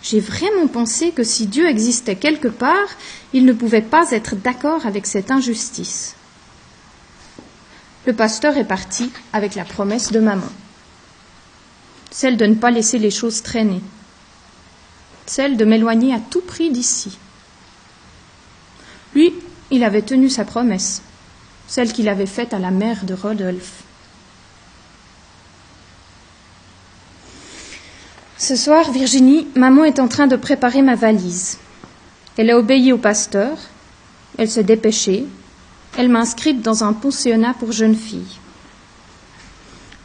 J'ai 0.01 0.19
vraiment 0.19 0.67
pensé 0.67 1.11
que 1.11 1.23
si 1.23 1.47
Dieu 1.47 1.67
existait 1.67 2.15
quelque 2.15 2.47
part, 2.47 2.87
il 3.33 3.45
ne 3.45 3.53
pouvait 3.53 3.81
pas 3.81 4.11
être 4.11 4.35
d'accord 4.35 4.85
avec 4.85 5.05
cette 5.05 5.29
injustice. 5.29 6.15
Le 8.05 8.13
pasteur 8.13 8.57
est 8.57 8.65
parti 8.67 9.11
avec 9.33 9.55
la 9.55 9.65
promesse 9.65 10.11
de 10.11 10.19
maman, 10.19 10.49
celle 12.11 12.37
de 12.37 12.45
ne 12.45 12.55
pas 12.55 12.71
laisser 12.71 12.97
les 12.97 13.11
choses 13.11 13.43
traîner, 13.43 13.81
celle 15.29 15.57
de 15.57 15.65
m'éloigner 15.65 16.11
à 16.11 16.19
tout 16.19 16.41
prix 16.41 16.71
d'ici. 16.71 17.15
Lui, 19.13 19.31
il 19.69 19.83
avait 19.83 20.01
tenu 20.01 20.27
sa 20.27 20.43
promesse, 20.43 21.03
celle 21.67 21.93
qu'il 21.93 22.09
avait 22.09 22.25
faite 22.25 22.51
à 22.51 22.57
la 22.57 22.71
mère 22.71 23.03
de 23.05 23.13
Rodolphe. 23.13 23.83
Ce 28.39 28.55
soir, 28.55 28.91
Virginie, 28.91 29.47
maman 29.55 29.83
est 29.83 29.99
en 29.99 30.07
train 30.07 30.25
de 30.25 30.35
préparer 30.35 30.81
ma 30.81 30.95
valise. 30.95 31.59
Elle 32.37 32.49
a 32.49 32.57
obéi 32.57 32.91
au 32.91 32.97
pasteur, 32.97 33.55
elle 34.39 34.49
s'est 34.49 34.63
dépêchée, 34.63 35.27
elle 35.95 36.09
m'a 36.09 36.21
inscrite 36.21 36.63
dans 36.63 36.83
un 36.83 36.93
pensionnat 36.93 37.53
pour 37.53 37.71
jeunes 37.71 37.95
filles. 37.95 38.39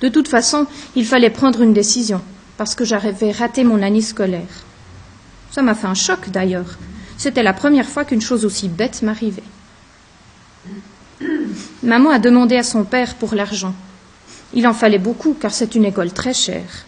De 0.03 0.11
toute 0.11 0.29
façon, 0.29 0.67
il 0.97 1.07
fallait 1.07 1.31
prendre 1.31 1.63
une 1.63 1.73
décision, 1.73 2.21
parce 2.59 2.75
que 2.75 2.85
j'avais 2.85 3.33
raté 3.33 3.65
mon 3.65 3.81
année 3.81 4.03
scolaire. 4.03 4.65
Ça 5.55 5.62
m'a 5.62 5.77
fait 5.77 5.87
un 5.87 5.95
choc 5.95 6.31
d'ailleurs, 6.31 6.79
c'était 7.17 7.45
la 7.45 7.53
première 7.53 7.88
fois 7.88 8.05
qu'une 8.05 8.21
chose 8.21 8.45
aussi 8.45 8.69
bête 8.69 9.03
m'arrivait. 9.03 9.45
Maman 11.85 12.11
a 12.11 12.19
demandé 12.19 12.57
à 12.57 12.64
son 12.64 12.83
père 12.83 13.14
pour 13.14 13.37
l'argent. 13.37 13.73
Il 14.53 14.67
en 14.67 14.75
fallait 14.75 14.99
beaucoup, 14.99 15.33
car 15.40 15.55
c'est 15.55 15.77
une 15.77 15.85
école 15.85 16.12
très 16.12 16.35
chère, 16.35 16.87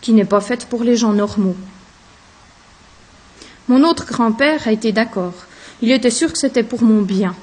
qui 0.00 0.14
n'est 0.14 0.24
pas 0.24 0.40
faite 0.40 0.64
pour 0.64 0.82
les 0.82 0.96
gens 0.96 1.12
normaux. 1.12 1.58
Mon 3.68 3.84
autre 3.84 4.06
grand-père 4.06 4.66
a 4.66 4.72
été 4.72 4.92
d'accord. 4.92 5.34
Il 5.82 5.92
était 5.92 6.08
sûr 6.08 6.32
que 6.32 6.38
c'était 6.38 6.62
pour 6.62 6.82
mon 6.82 7.02
bien. 7.02 7.34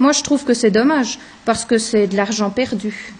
Moi, 0.00 0.10
je 0.10 0.24
trouve 0.24 0.44
que 0.44 0.54
c'est 0.54 0.72
dommage, 0.72 1.20
parce 1.44 1.64
que 1.64 1.78
c'est 1.78 2.08
de 2.08 2.16
l'argent 2.16 2.50
perdu. 2.50 3.14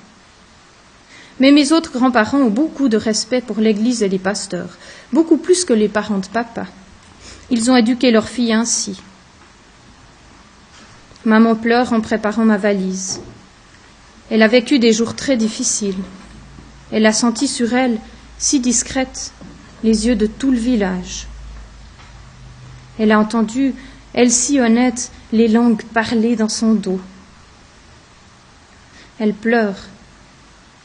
Mais 1.40 1.52
mes 1.52 1.72
autres 1.72 1.92
grands-parents 1.92 2.38
ont 2.38 2.50
beaucoup 2.50 2.88
de 2.88 2.96
respect 2.96 3.40
pour 3.40 3.58
l'Église 3.60 4.02
et 4.02 4.08
les 4.08 4.18
pasteurs, 4.18 4.76
beaucoup 5.12 5.36
plus 5.36 5.64
que 5.64 5.72
les 5.72 5.88
parents 5.88 6.18
de 6.18 6.26
papa. 6.26 6.66
Ils 7.50 7.70
ont 7.70 7.76
éduqué 7.76 8.10
leur 8.10 8.28
fille 8.28 8.52
ainsi. 8.52 9.00
Maman 11.24 11.54
pleure 11.54 11.92
en 11.92 12.00
préparant 12.00 12.44
ma 12.44 12.56
valise. 12.56 13.20
Elle 14.30 14.42
a 14.42 14.48
vécu 14.48 14.78
des 14.78 14.92
jours 14.92 15.14
très 15.14 15.36
difficiles. 15.36 15.96
Elle 16.90 17.06
a 17.06 17.12
senti 17.12 17.48
sur 17.48 17.72
elle, 17.74 17.98
si 18.38 18.60
discrète, 18.60 19.32
les 19.84 20.06
yeux 20.06 20.16
de 20.16 20.26
tout 20.26 20.50
le 20.50 20.58
village. 20.58 21.26
Elle 22.98 23.12
a 23.12 23.18
entendu, 23.18 23.74
elle 24.12 24.30
si 24.30 24.60
honnête, 24.60 25.10
les 25.32 25.48
langues 25.48 25.82
parler 25.82 26.34
dans 26.34 26.48
son 26.48 26.74
dos. 26.74 27.00
Elle 29.18 29.34
pleure. 29.34 29.76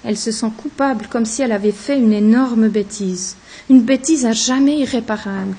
Elle 0.03 0.17
se 0.17 0.31
sent 0.31 0.51
coupable 0.57 1.07
comme 1.09 1.25
si 1.25 1.41
elle 1.41 1.51
avait 1.51 1.71
fait 1.71 1.97
une 1.97 2.13
énorme 2.13 2.67
bêtise, 2.67 3.35
une 3.69 3.81
bêtise 3.81 4.25
à 4.25 4.33
jamais 4.33 4.79
irréparable 4.79 5.55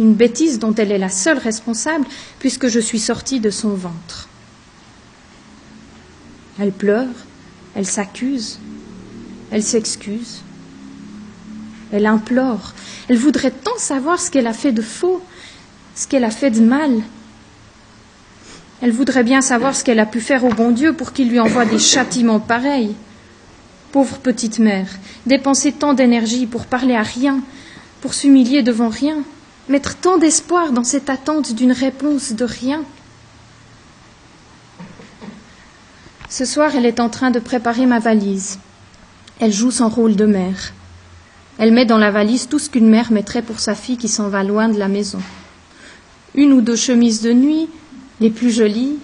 une 0.00 0.14
bêtise 0.14 0.58
dont 0.58 0.74
elle 0.74 0.92
est 0.92 0.98
la 0.98 1.10
seule 1.10 1.38
responsable 1.38 2.06
puisque 2.38 2.68
je 2.68 2.80
suis 2.80 2.98
sortie 2.98 3.38
de 3.38 3.50
son 3.50 3.74
ventre. 3.74 4.28
Elle 6.58 6.72
pleure, 6.72 7.08
elle 7.74 7.86
s'accuse, 7.86 8.58
elle 9.50 9.62
s'excuse, 9.62 10.40
elle 11.92 12.06
implore, 12.06 12.72
elle 13.08 13.18
voudrait 13.18 13.50
tant 13.50 13.78
savoir 13.78 14.20
ce 14.20 14.30
qu'elle 14.30 14.46
a 14.46 14.52
fait 14.52 14.72
de 14.72 14.82
faux, 14.82 15.22
ce 15.94 16.06
qu'elle 16.06 16.24
a 16.24 16.30
fait 16.30 16.50
de 16.50 16.60
mal. 16.60 17.02
Elle 18.80 18.92
voudrait 18.92 19.24
bien 19.24 19.42
savoir 19.42 19.76
ce 19.76 19.84
qu'elle 19.84 20.00
a 20.00 20.06
pu 20.06 20.20
faire 20.20 20.44
au 20.44 20.50
bon 20.50 20.70
Dieu 20.70 20.94
pour 20.94 21.12
qu'il 21.12 21.28
lui 21.28 21.40
envoie 21.40 21.66
des 21.66 21.78
châtiments 21.78 22.40
pareils. 22.40 22.94
Pauvre 23.92 24.18
petite 24.18 24.58
mère, 24.58 24.88
dépenser 25.26 25.72
tant 25.72 25.94
d'énergie 25.94 26.46
pour 26.46 26.66
parler 26.66 26.94
à 26.94 27.02
rien, 27.02 27.40
pour 28.00 28.14
s'humilier 28.14 28.62
devant 28.62 28.88
rien 28.88 29.24
mettre 29.70 29.96
tant 29.96 30.18
d'espoir 30.18 30.72
dans 30.72 30.84
cette 30.84 31.08
attente 31.08 31.54
d'une 31.54 31.72
réponse 31.72 32.32
de 32.32 32.44
rien. 32.44 32.82
Ce 36.28 36.44
soir, 36.44 36.74
elle 36.74 36.86
est 36.86 37.00
en 37.00 37.08
train 37.08 37.30
de 37.30 37.38
préparer 37.38 37.86
ma 37.86 38.00
valise. 38.00 38.58
Elle 39.38 39.52
joue 39.52 39.70
son 39.70 39.88
rôle 39.88 40.16
de 40.16 40.26
mère. 40.26 40.72
Elle 41.58 41.72
met 41.72 41.86
dans 41.86 41.98
la 41.98 42.10
valise 42.10 42.48
tout 42.48 42.58
ce 42.58 42.68
qu'une 42.68 42.88
mère 42.88 43.12
mettrait 43.12 43.42
pour 43.42 43.60
sa 43.60 43.74
fille 43.74 43.96
qui 43.96 44.08
s'en 44.08 44.28
va 44.28 44.42
loin 44.42 44.68
de 44.68 44.78
la 44.78 44.88
maison. 44.88 45.20
Une 46.34 46.52
ou 46.52 46.60
deux 46.60 46.76
chemises 46.76 47.22
de 47.22 47.32
nuit, 47.32 47.68
les 48.20 48.30
plus 48.30 48.50
jolies, 48.50 48.98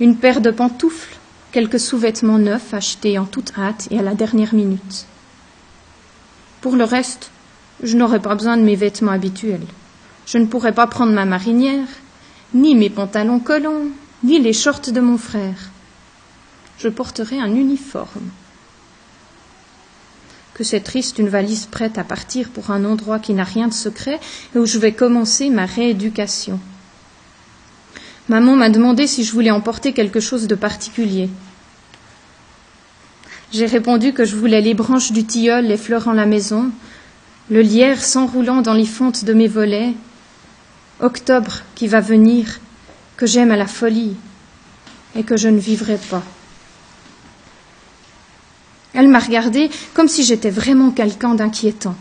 une 0.00 0.16
paire 0.16 0.40
de 0.40 0.50
pantoufles, 0.50 1.13
quelques 1.54 1.78
sous-vêtements 1.78 2.40
neufs 2.40 2.74
achetés 2.74 3.16
en 3.16 3.26
toute 3.26 3.52
hâte 3.56 3.86
et 3.92 4.00
à 4.00 4.02
la 4.02 4.16
dernière 4.16 4.54
minute. 4.54 5.06
Pour 6.60 6.74
le 6.74 6.82
reste, 6.82 7.30
je 7.80 7.96
n'aurai 7.96 8.18
pas 8.18 8.34
besoin 8.34 8.56
de 8.56 8.64
mes 8.64 8.74
vêtements 8.74 9.12
habituels. 9.12 9.68
Je 10.26 10.38
ne 10.38 10.46
pourrais 10.46 10.72
pas 10.72 10.88
prendre 10.88 11.12
ma 11.12 11.24
marinière, 11.24 11.86
ni 12.54 12.74
mes 12.74 12.90
pantalons 12.90 13.38
collants, 13.38 13.86
ni 14.24 14.40
les 14.40 14.52
shorts 14.52 14.90
de 14.90 15.00
mon 15.00 15.16
frère. 15.16 15.70
Je 16.78 16.88
porterai 16.88 17.38
un 17.38 17.54
uniforme. 17.54 18.30
que 20.54 20.64
c'est 20.64 20.80
triste 20.80 21.18
une 21.18 21.28
valise 21.28 21.66
prête 21.66 21.98
à 21.98 22.04
partir 22.04 22.48
pour 22.48 22.70
un 22.72 22.84
endroit 22.84 23.18
qui 23.20 23.32
n'a 23.32 23.44
rien 23.44 23.68
de 23.68 23.72
secret 23.72 24.18
et 24.54 24.58
où 24.58 24.66
je 24.66 24.78
vais 24.78 24.92
commencer 24.92 25.50
ma 25.50 25.66
rééducation. 25.66 26.58
Maman 28.28 28.56
m'a 28.56 28.70
demandé 28.70 29.06
si 29.06 29.22
je 29.22 29.32
voulais 29.32 29.50
emporter 29.50 29.92
quelque 29.92 30.20
chose 30.20 30.46
de 30.46 30.54
particulier. 30.54 31.28
J'ai 33.52 33.66
répondu 33.66 34.14
que 34.14 34.24
je 34.24 34.34
voulais 34.34 34.62
les 34.62 34.72
branches 34.74 35.12
du 35.12 35.24
tilleul 35.24 35.70
effleurant 35.70 36.14
la 36.14 36.24
maison, 36.24 36.70
le 37.50 37.60
lierre 37.60 38.02
s'enroulant 38.02 38.62
dans 38.62 38.72
les 38.72 38.86
fontes 38.86 39.24
de 39.24 39.34
mes 39.34 39.46
volets, 39.46 39.92
octobre 41.00 41.60
qui 41.74 41.86
va 41.86 42.00
venir, 42.00 42.60
que 43.18 43.26
j'aime 43.26 43.50
à 43.50 43.56
la 43.56 43.66
folie 43.66 44.16
et 45.14 45.22
que 45.22 45.36
je 45.36 45.48
ne 45.48 45.58
vivrai 45.58 45.98
pas. 46.10 46.22
Elle 48.94 49.08
m'a 49.08 49.18
regardé 49.18 49.70
comme 49.92 50.08
si 50.08 50.24
j'étais 50.24 50.50
vraiment 50.50 50.90
quelqu'un 50.90 51.34
d'inquiétant, 51.34 51.96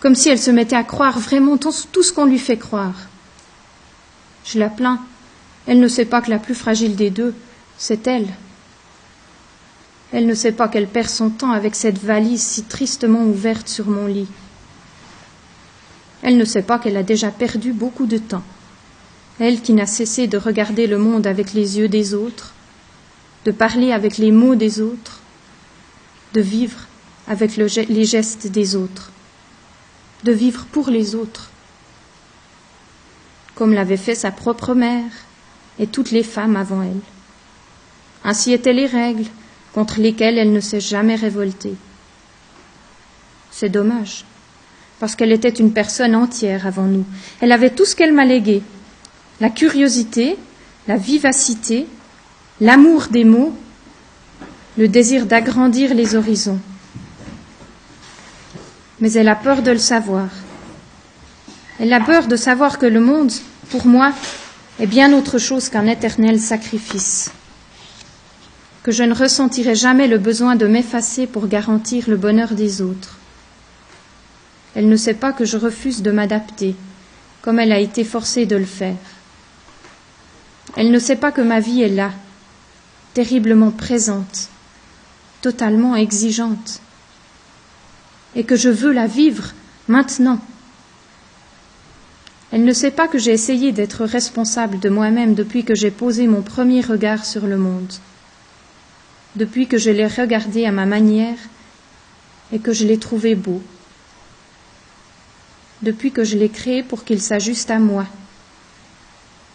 comme 0.00 0.14
si 0.14 0.30
elle 0.30 0.38
se 0.38 0.50
mettait 0.50 0.76
à 0.76 0.84
croire 0.84 1.18
vraiment 1.18 1.58
tout 1.58 1.72
ce 1.72 2.12
qu'on 2.12 2.24
lui 2.24 2.38
fait 2.38 2.56
croire. 2.56 2.94
Je 4.46 4.58
la 4.58 4.70
plains. 4.70 5.00
Elle 5.66 5.80
ne 5.80 5.88
sait 5.88 6.04
pas 6.04 6.20
que 6.20 6.30
la 6.30 6.38
plus 6.38 6.54
fragile 6.54 6.96
des 6.96 7.10
deux, 7.10 7.34
c'est 7.78 8.06
elle. 8.06 8.28
Elle 10.12 10.26
ne 10.26 10.34
sait 10.34 10.52
pas 10.52 10.68
qu'elle 10.68 10.88
perd 10.88 11.08
son 11.08 11.30
temps 11.30 11.52
avec 11.52 11.74
cette 11.74 11.98
valise 11.98 12.42
si 12.42 12.64
tristement 12.64 13.24
ouverte 13.24 13.68
sur 13.68 13.88
mon 13.88 14.06
lit. 14.06 14.28
Elle 16.22 16.36
ne 16.36 16.44
sait 16.44 16.62
pas 16.62 16.78
qu'elle 16.78 16.96
a 16.96 17.02
déjà 17.02 17.30
perdu 17.30 17.72
beaucoup 17.72 18.06
de 18.06 18.18
temps. 18.18 18.42
Elle 19.38 19.62
qui 19.62 19.72
n'a 19.72 19.86
cessé 19.86 20.26
de 20.26 20.36
regarder 20.36 20.86
le 20.86 20.98
monde 20.98 21.26
avec 21.26 21.52
les 21.54 21.78
yeux 21.78 21.88
des 21.88 22.12
autres, 22.14 22.52
de 23.44 23.52
parler 23.52 23.92
avec 23.92 24.18
les 24.18 24.32
mots 24.32 24.54
des 24.54 24.80
autres, 24.80 25.20
de 26.34 26.40
vivre 26.40 26.86
avec 27.26 27.56
les 27.56 28.04
gestes 28.04 28.48
des 28.48 28.76
autres, 28.76 29.12
de 30.24 30.32
vivre 30.32 30.66
pour 30.72 30.90
les 30.90 31.14
autres, 31.14 31.50
comme 33.54 33.72
l'avait 33.72 33.96
fait 33.96 34.14
sa 34.14 34.30
propre 34.30 34.74
mère 34.74 35.10
et 35.78 35.86
toutes 35.86 36.10
les 36.10 36.22
femmes 36.22 36.56
avant 36.56 36.82
elle. 36.82 37.00
Ainsi 38.24 38.52
étaient 38.52 38.72
les 38.72 38.86
règles 38.86 39.24
contre 39.72 40.00
lesquelles 40.00 40.38
elle 40.38 40.52
ne 40.52 40.60
s'est 40.60 40.80
jamais 40.80 41.14
révoltée. 41.14 41.74
C'est 43.50 43.68
dommage, 43.68 44.24
parce 44.98 45.16
qu'elle 45.16 45.32
était 45.32 45.48
une 45.48 45.72
personne 45.72 46.14
entière 46.14 46.66
avant 46.66 46.84
nous. 46.86 47.04
Elle 47.40 47.52
avait 47.52 47.70
tout 47.70 47.84
ce 47.84 47.96
qu'elle 47.96 48.12
m'a 48.12 48.24
légué 48.24 48.62
la 49.40 49.48
curiosité, 49.48 50.36
la 50.86 50.96
vivacité, 50.96 51.86
l'amour 52.60 53.06
des 53.10 53.24
mots 53.24 53.54
le 54.76 54.88
désir 54.88 55.26
d'agrandir 55.26 55.94
les 55.94 56.14
horizons. 56.14 56.58
Mais 59.00 59.12
elle 59.12 59.28
a 59.28 59.34
peur 59.34 59.62
de 59.62 59.70
le 59.70 59.78
savoir. 59.78 60.28
Elle 61.78 61.92
a 61.92 62.00
peur 62.00 62.26
de 62.26 62.36
savoir 62.36 62.78
que 62.78 62.86
le 62.86 63.00
monde, 63.00 63.32
pour 63.70 63.86
moi, 63.86 64.12
est 64.80 64.86
bien 64.86 65.12
autre 65.12 65.38
chose 65.38 65.68
qu'un 65.68 65.86
éternel 65.86 66.40
sacrifice, 66.40 67.30
que 68.82 68.90
je 68.92 69.02
ne 69.02 69.14
ressentirai 69.14 69.74
jamais 69.74 70.08
le 70.08 70.16
besoin 70.16 70.56
de 70.56 70.66
m'effacer 70.66 71.26
pour 71.26 71.48
garantir 71.48 72.08
le 72.08 72.16
bonheur 72.16 72.52
des 72.54 72.80
autres. 72.80 73.18
Elle 74.74 74.88
ne 74.88 74.96
sait 74.96 75.14
pas 75.14 75.32
que 75.32 75.44
je 75.44 75.58
refuse 75.58 76.00
de 76.00 76.10
m'adapter, 76.10 76.74
comme 77.42 77.58
elle 77.58 77.72
a 77.72 77.78
été 77.78 78.04
forcée 78.04 78.46
de 78.46 78.56
le 78.56 78.64
faire. 78.64 78.96
Elle 80.76 80.90
ne 80.90 80.98
sait 80.98 81.16
pas 81.16 81.30
que 81.30 81.42
ma 81.42 81.60
vie 81.60 81.82
est 81.82 81.88
là, 81.88 82.12
terriblement 83.12 83.72
présente, 83.72 84.48
totalement 85.42 85.94
exigeante 85.94 86.80
et 88.34 88.44
que 88.44 88.56
je 88.56 88.68
veux 88.70 88.92
la 88.92 89.06
vivre 89.06 89.52
maintenant. 89.88 90.38
Elle 92.52 92.64
ne 92.64 92.72
sait 92.72 92.90
pas 92.90 93.06
que 93.06 93.18
j'ai 93.18 93.32
essayé 93.32 93.72
d'être 93.72 94.04
responsable 94.04 94.80
de 94.80 94.88
moi-même 94.88 95.34
depuis 95.34 95.64
que 95.64 95.74
j'ai 95.74 95.90
posé 95.90 96.26
mon 96.26 96.42
premier 96.42 96.80
regard 96.80 97.24
sur 97.24 97.46
le 97.46 97.56
monde, 97.56 97.92
depuis 99.36 99.68
que 99.68 99.78
je 99.78 99.90
l'ai 99.90 100.06
regardé 100.06 100.66
à 100.66 100.72
ma 100.72 100.86
manière 100.86 101.38
et 102.52 102.58
que 102.58 102.72
je 102.72 102.84
l'ai 102.84 102.98
trouvé 102.98 103.36
beau, 103.36 103.62
depuis 105.82 106.10
que 106.10 106.24
je 106.24 106.36
l'ai 106.36 106.48
créé 106.48 106.82
pour 106.82 107.04
qu'il 107.04 107.20
s'ajuste 107.20 107.70
à 107.70 107.78
moi 107.78 108.06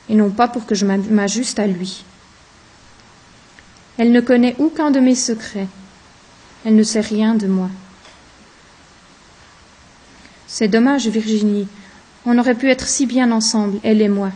et 0.08 0.16
non 0.16 0.30
pas 0.30 0.48
pour 0.48 0.66
que 0.66 0.76
je 0.76 0.86
m'ajuste 0.86 1.60
à 1.60 1.68
lui. 1.68 2.06
Elle 3.98 4.12
ne 4.12 4.22
connaît 4.22 4.56
aucun 4.60 4.92
de 4.92 5.00
mes 5.00 5.16
secrets. 5.16 5.68
Elle 6.66 6.76
ne 6.76 6.84
sait 6.84 7.02
rien 7.02 7.36
de 7.36 7.48
moi. 7.48 7.70
C'est 10.48 10.68
dommage, 10.68 11.08
Virginie. 11.08 11.68
On 12.26 12.38
aurait 12.40 12.56
pu 12.56 12.70
être 12.70 12.88
si 12.88 13.06
bien 13.06 13.32
ensemble, 13.32 13.80
elle 13.84 14.02
et 14.02 14.10
moi, 14.10 14.32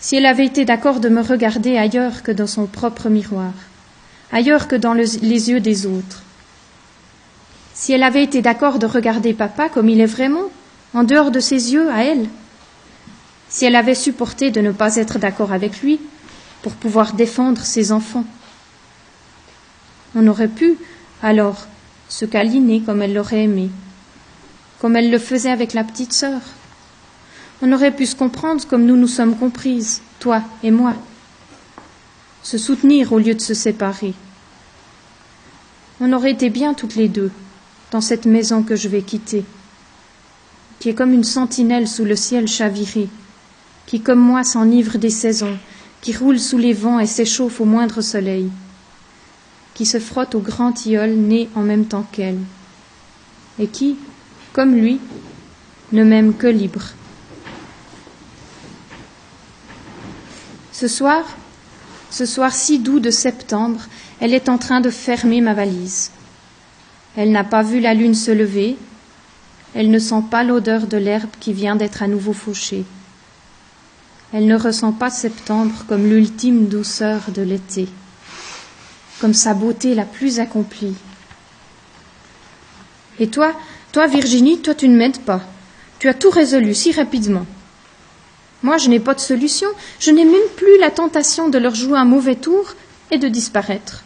si 0.00 0.16
elle 0.16 0.26
avait 0.26 0.46
été 0.46 0.64
d'accord 0.64 1.00
de 1.00 1.08
me 1.08 1.20
regarder 1.20 1.76
ailleurs 1.76 2.22
que 2.22 2.32
dans 2.32 2.46
son 2.46 2.66
propre 2.66 3.08
miroir, 3.08 3.52
ailleurs 4.32 4.68
que 4.68 4.76
dans 4.76 4.94
les 4.94 5.18
yeux 5.50 5.60
des 5.60 5.86
autres. 5.86 6.22
Si 7.74 7.92
elle 7.92 8.02
avait 8.02 8.22
été 8.22 8.42
d'accord 8.42 8.78
de 8.78 8.86
regarder 8.86 9.34
papa 9.34 9.68
comme 9.68 9.88
il 9.88 10.00
est 10.00 10.06
vraiment, 10.06 10.50
en 10.94 11.04
dehors 11.04 11.30
de 11.30 11.40
ses 11.40 11.72
yeux 11.72 11.90
à 11.90 12.04
elle. 12.04 12.28
Si 13.48 13.64
elle 13.64 13.76
avait 13.76 13.94
supporté 13.94 14.50
de 14.50 14.60
ne 14.60 14.70
pas 14.70 14.96
être 14.96 15.18
d'accord 15.18 15.52
avec 15.52 15.82
lui 15.82 16.00
pour 16.62 16.72
pouvoir 16.72 17.14
défendre 17.14 17.62
ses 17.62 17.90
enfants. 17.90 18.24
On 20.14 20.26
aurait 20.26 20.48
pu, 20.48 20.76
alors, 21.22 21.66
se 22.08 22.24
câliner 22.24 22.80
comme 22.80 23.02
elle 23.02 23.14
l'aurait 23.14 23.44
aimé, 23.44 23.70
comme 24.80 24.96
elle 24.96 25.10
le 25.10 25.18
faisait 25.18 25.50
avec 25.50 25.72
la 25.72 25.84
petite 25.84 26.12
sœur. 26.12 26.40
On 27.62 27.72
aurait 27.72 27.94
pu 27.94 28.06
se 28.06 28.16
comprendre 28.16 28.66
comme 28.66 28.86
nous 28.86 28.96
nous 28.96 29.08
sommes 29.08 29.36
comprises, 29.36 30.00
toi 30.18 30.42
et 30.62 30.70
moi, 30.70 30.94
se 32.42 32.58
soutenir 32.58 33.12
au 33.12 33.18
lieu 33.18 33.34
de 33.34 33.40
se 33.40 33.54
séparer. 33.54 34.14
On 36.00 36.12
aurait 36.12 36.32
été 36.32 36.48
bien 36.48 36.72
toutes 36.72 36.96
les 36.96 37.08
deux 37.08 37.30
dans 37.90 38.00
cette 38.00 38.24
maison 38.24 38.62
que 38.62 38.76
je 38.76 38.88
vais 38.88 39.02
quitter, 39.02 39.44
qui 40.78 40.88
est 40.88 40.94
comme 40.94 41.12
une 41.12 41.24
sentinelle 41.24 41.88
sous 41.88 42.04
le 42.04 42.16
ciel 42.16 42.48
chaviré, 42.48 43.08
qui 43.86 44.00
comme 44.00 44.20
moi 44.20 44.44
s'enivre 44.44 44.96
des 44.98 45.10
saisons, 45.10 45.58
qui 46.00 46.16
roule 46.16 46.40
sous 46.40 46.58
les 46.58 46.72
vents 46.72 46.98
et 46.98 47.06
s'échauffe 47.06 47.60
au 47.60 47.66
moindre 47.66 48.00
soleil 48.00 48.50
qui 49.80 49.86
se 49.86 49.98
frotte 49.98 50.34
au 50.34 50.40
grand 50.40 50.72
tilleul 50.72 51.16
né 51.16 51.48
en 51.54 51.62
même 51.62 51.86
temps 51.86 52.06
qu'elle, 52.12 52.36
et 53.58 53.66
qui, 53.66 53.96
comme 54.52 54.74
lui, 54.74 55.00
ne 55.92 56.04
m'aime 56.04 56.34
que 56.34 56.46
libre. 56.46 56.82
Ce 60.80 60.88
soir, 60.88 61.26
ce 62.10 62.24
soir 62.24 62.54
si 62.54 62.78
doux 62.78 63.00
de 63.00 63.10
septembre, 63.10 63.82
elle 64.18 64.32
est 64.32 64.48
en 64.48 64.56
train 64.56 64.80
de 64.80 64.88
fermer 64.88 65.42
ma 65.42 65.52
valise. 65.52 66.10
Elle 67.18 67.32
n'a 67.32 67.44
pas 67.44 67.62
vu 67.62 67.80
la 67.80 67.92
lune 67.92 68.14
se 68.14 68.30
lever, 68.30 68.78
elle 69.74 69.90
ne 69.90 69.98
sent 69.98 70.22
pas 70.30 70.42
l'odeur 70.42 70.86
de 70.86 70.96
l'herbe 70.96 71.28
qui 71.38 71.52
vient 71.52 71.76
d'être 71.76 72.02
à 72.02 72.08
nouveau 72.08 72.32
fauchée. 72.32 72.86
Elle 74.32 74.46
ne 74.46 74.56
ressent 74.56 74.92
pas 74.92 75.10
septembre 75.10 75.84
comme 75.86 76.06
l'ultime 76.06 76.68
douceur 76.68 77.30
de 77.34 77.42
l'été 77.42 77.86
comme 79.20 79.34
sa 79.34 79.52
beauté 79.52 79.94
la 79.94 80.06
plus 80.06 80.40
accomplie. 80.40 80.94
Et 83.18 83.28
toi, 83.28 83.52
toi 83.92 84.06
Virginie, 84.06 84.62
toi 84.62 84.74
tu 84.74 84.88
ne 84.88 84.96
m'aides 84.96 85.20
pas. 85.20 85.42
Tu 85.98 86.08
as 86.08 86.14
tout 86.14 86.30
résolu 86.30 86.72
si 86.74 86.90
rapidement. 86.92 87.44
Moi, 88.62 88.76
je 88.78 88.88
n'ai 88.88 89.00
pas 89.00 89.14
de 89.14 89.20
solution. 89.20 89.68
Je 89.98 90.10
n'ai 90.10 90.24
même 90.24 90.48
plus 90.56 90.78
la 90.78 90.90
tentation 90.90 91.48
de 91.48 91.58
leur 91.58 91.74
jouer 91.74 91.98
un 91.98 92.04
mauvais 92.04 92.36
tour 92.36 92.74
et 93.10 93.18
de 93.18 93.28
disparaître. 93.28 94.04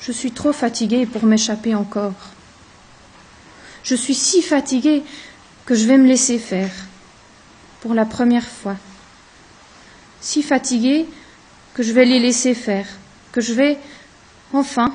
Je 0.00 0.12
suis 0.12 0.32
trop 0.32 0.52
fatiguée 0.52 1.06
pour 1.06 1.24
m'échapper 1.24 1.74
encore. 1.74 2.12
Je 3.82 3.94
suis 3.94 4.14
si 4.14 4.42
fatiguée 4.42 5.02
que 5.66 5.74
je 5.74 5.86
vais 5.86 5.98
me 5.98 6.06
laisser 6.06 6.38
faire, 6.38 6.70
pour 7.80 7.94
la 7.94 8.04
première 8.04 8.46
fois. 8.46 8.76
Si 10.20 10.42
fatiguée 10.42 11.06
que 11.74 11.82
je 11.82 11.92
vais 11.92 12.04
les 12.04 12.18
laisser 12.18 12.54
faire, 12.54 12.86
que 13.32 13.40
je 13.40 13.52
vais, 13.52 13.78
enfin, 14.52 14.94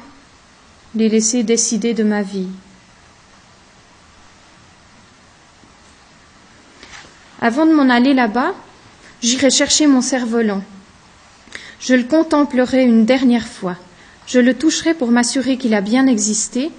les 0.95 1.09
laisser 1.09 1.43
décider 1.43 1.93
de 1.93 2.03
ma 2.03 2.23
vie. 2.23 2.47
Avant 7.41 7.65
de 7.65 7.73
m'en 7.73 7.89
aller 7.89 8.13
là-bas, 8.13 8.53
j'irai 9.21 9.49
chercher 9.49 9.87
mon 9.87 10.01
cerf-volant. 10.01 10.63
Je 11.79 11.93
le 11.93 12.03
contemplerai 12.03 12.83
une 12.83 13.05
dernière 13.05 13.47
fois. 13.47 13.77
Je 14.27 14.39
le 14.39 14.53
toucherai 14.53 14.93
pour 14.93 15.11
m'assurer 15.11 15.57
qu'il 15.57 15.73
a 15.73 15.81
bien 15.81 16.07
existé. 16.07 16.71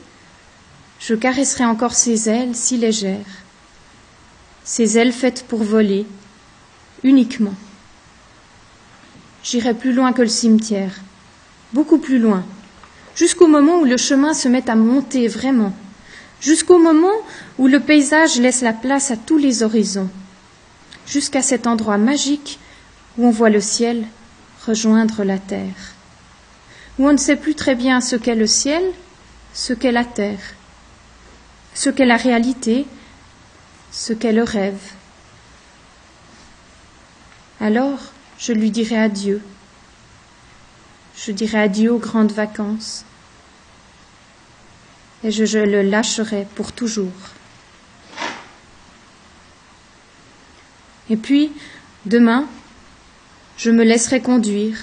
Je 0.98 1.14
caresserai 1.14 1.64
encore 1.64 1.94
ses 1.94 2.28
ailes 2.28 2.54
si 2.54 2.76
légères. 2.76 3.42
Ses 4.64 4.98
ailes 4.98 5.12
faites 5.12 5.44
pour 5.48 5.62
voler, 5.62 6.06
uniquement. 7.02 7.54
J'irai 9.42 9.74
plus 9.74 9.92
loin 9.92 10.12
que 10.12 10.22
le 10.22 10.28
cimetière 10.28 10.92
beaucoup 11.72 11.98
plus 11.98 12.18
loin, 12.18 12.44
jusqu'au 13.14 13.46
moment 13.46 13.80
où 13.80 13.84
le 13.84 13.96
chemin 13.96 14.34
se 14.34 14.48
met 14.48 14.68
à 14.68 14.74
monter 14.74 15.28
vraiment, 15.28 15.72
jusqu'au 16.40 16.78
moment 16.78 17.14
où 17.58 17.66
le 17.66 17.80
paysage 17.80 18.40
laisse 18.40 18.62
la 18.62 18.72
place 18.72 19.10
à 19.10 19.16
tous 19.16 19.38
les 19.38 19.62
horizons, 19.62 20.10
jusqu'à 21.06 21.42
cet 21.42 21.66
endroit 21.66 21.98
magique 21.98 22.58
où 23.18 23.26
on 23.26 23.30
voit 23.30 23.50
le 23.50 23.60
ciel 23.60 24.06
rejoindre 24.66 25.24
la 25.24 25.38
terre, 25.38 25.94
où 26.98 27.08
on 27.08 27.12
ne 27.12 27.18
sait 27.18 27.36
plus 27.36 27.54
très 27.54 27.74
bien 27.74 28.00
ce 28.00 28.16
qu'est 28.16 28.34
le 28.34 28.46
ciel, 28.46 28.82
ce 29.52 29.72
qu'est 29.72 29.92
la 29.92 30.04
terre, 30.04 30.54
ce 31.74 31.90
qu'est 31.90 32.06
la 32.06 32.16
réalité, 32.16 32.86
ce 33.90 34.12
qu'est 34.12 34.32
le 34.32 34.42
rêve. 34.42 34.80
Alors, 37.60 37.98
je 38.38 38.52
lui 38.52 38.70
dirai 38.70 38.96
adieu. 38.96 39.42
Je 41.16 41.32
dirai 41.32 41.60
adieu 41.60 41.92
aux 41.92 41.98
grandes 41.98 42.32
vacances. 42.32 43.04
Et 45.22 45.30
je, 45.30 45.58
le 45.58 45.82
lâcherai 45.82 46.46
pour 46.54 46.72
toujours. 46.72 47.12
Et 51.10 51.16
puis, 51.16 51.52
demain, 52.06 52.46
je 53.56 53.70
me 53.70 53.84
laisserai 53.84 54.20
conduire, 54.20 54.78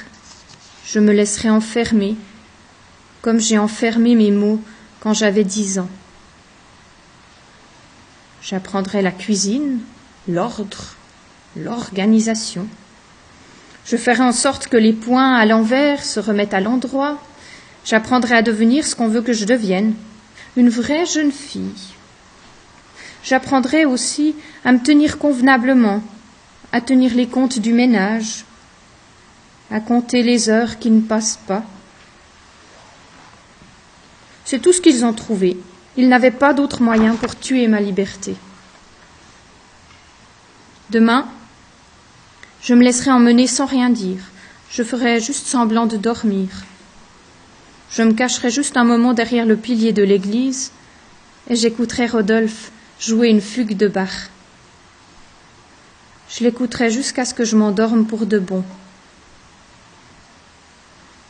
je 0.86 1.00
me 1.00 1.14
laisserai 1.14 1.50
enfermer, 1.50 2.16
comme 3.22 3.40
j'ai 3.40 3.58
enfermé 3.58 4.14
mes 4.14 4.32
mots 4.32 4.62
quand 5.00 5.14
j'avais 5.14 5.46
dix 5.46 5.80
ans. 5.80 5.90
J'apprendrai 8.42 9.02
la 9.02 9.12
cuisine, 9.12 9.80
l'ordre, 10.28 10.96
l'organisation. 11.56 12.68
Je 13.86 13.96
ferai 13.96 14.22
en 14.22 14.34
sorte 14.34 14.68
que 14.68 14.78
les 14.78 14.94
points 14.94 15.34
à 15.34 15.46
l'envers 15.46 16.04
se 16.04 16.20
remettent 16.20 16.54
à 16.54 16.60
l'endroit. 16.60 17.22
J'apprendrai 17.86 18.36
à 18.36 18.42
devenir 18.42 18.86
ce 18.86 18.96
qu'on 18.96 19.08
veut 19.08 19.22
que 19.22 19.34
je 19.34 19.46
devienne, 19.46 19.94
une 20.58 20.70
vraie 20.70 21.06
jeune 21.06 21.32
fille. 21.32 21.94
J'apprendrai 23.24 23.86
aussi 23.86 24.36
à 24.66 24.72
me 24.72 24.84
tenir 24.84 25.18
convenablement, 25.18 26.04
à 26.78 26.82
tenir 26.82 27.16
les 27.16 27.26
comptes 27.26 27.58
du 27.58 27.74
ménage, 27.74 28.46
à 29.72 29.80
compter 29.80 30.22
les 30.22 30.48
heures 30.48 30.78
qui 30.78 30.92
ne 30.92 31.02
passent 31.02 31.40
pas. 31.48 31.64
C'est 34.46 34.60
tout 34.60 34.72
ce 34.72 34.80
qu'ils 34.80 35.04
ont 35.04 35.14
trouvé. 35.14 35.58
Ils 35.96 36.08
n'avaient 36.08 36.30
pas 36.30 36.54
d'autre 36.54 36.84
moyen 36.84 37.16
pour 37.16 37.36
tuer 37.36 37.68
ma 37.68 37.82
liberté. 37.82 38.36
Demain, 40.92 41.28
je 42.62 42.76
me 42.76 42.84
laisserai 42.84 43.10
emmener 43.10 43.48
sans 43.48 43.66
rien 43.66 43.90
dire. 43.90 44.22
Je 44.70 44.84
ferai 44.84 45.20
juste 45.20 45.48
semblant 45.48 45.88
de 45.88 45.98
dormir. 45.98 46.48
Je 47.90 48.04
me 48.04 48.14
cacherai 48.14 48.52
juste 48.52 48.78
un 48.78 48.84
moment 48.84 49.16
derrière 49.16 49.48
le 49.48 49.58
pilier 49.58 49.94
de 49.94 50.04
l'église 50.04 50.72
et 51.50 51.56
j'écouterai 51.56 52.06
Rodolphe 52.06 52.72
jouer 53.00 53.30
une 53.30 53.42
fugue 53.42 53.76
de 53.76 53.88
Bach. 53.88 54.30
Je 56.30 56.44
l'écouterai 56.44 56.90
jusqu'à 56.90 57.26
ce 57.26 57.34
que 57.34 57.46
je 57.46 57.56
m'endorme 57.56 58.06
pour 58.06 58.26
de 58.26 58.40
bon. 58.40 58.64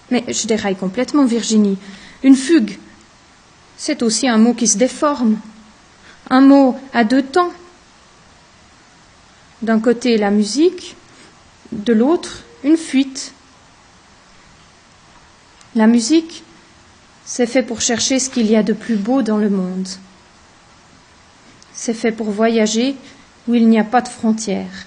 Mais 0.10 0.24
je 0.28 0.48
déraille 0.48 0.76
complètement, 0.76 1.26
Virginie. 1.26 1.78
Une 2.24 2.36
fugue, 2.36 2.80
c'est 3.78 4.02
aussi 4.02 4.28
un 4.28 4.38
mot 4.38 4.54
qui 4.54 4.68
se 4.68 4.78
déforme, 4.78 5.40
un 6.30 6.42
mot 6.42 6.76
à 6.94 7.04
deux 7.04 7.24
temps. 7.24 7.52
D'un 9.62 9.80
côté 9.80 10.18
la 10.18 10.32
musique, 10.32 10.96
de 11.72 11.94
l'autre 11.94 12.44
une 12.64 12.78
fuite. 12.78 13.34
La 15.76 15.88
musique, 15.88 16.44
c'est 17.26 17.46
fait 17.46 17.64
pour 17.64 17.82
chercher 17.82 18.20
ce 18.20 18.30
qu'il 18.30 18.50
y 18.50 18.56
a 18.56 18.64
de 18.64 18.74
plus 18.74 18.96
beau 18.96 19.22
dans 19.22 19.38
le 19.38 19.50
monde. 19.50 19.88
C'est 21.74 21.94
fait 21.94 22.12
pour 22.12 22.32
voyager 22.32 22.96
où 23.48 23.54
il 23.54 23.70
n'y 23.70 23.80
a 23.80 23.84
pas 23.84 24.02
de 24.02 24.08
frontières. 24.08 24.87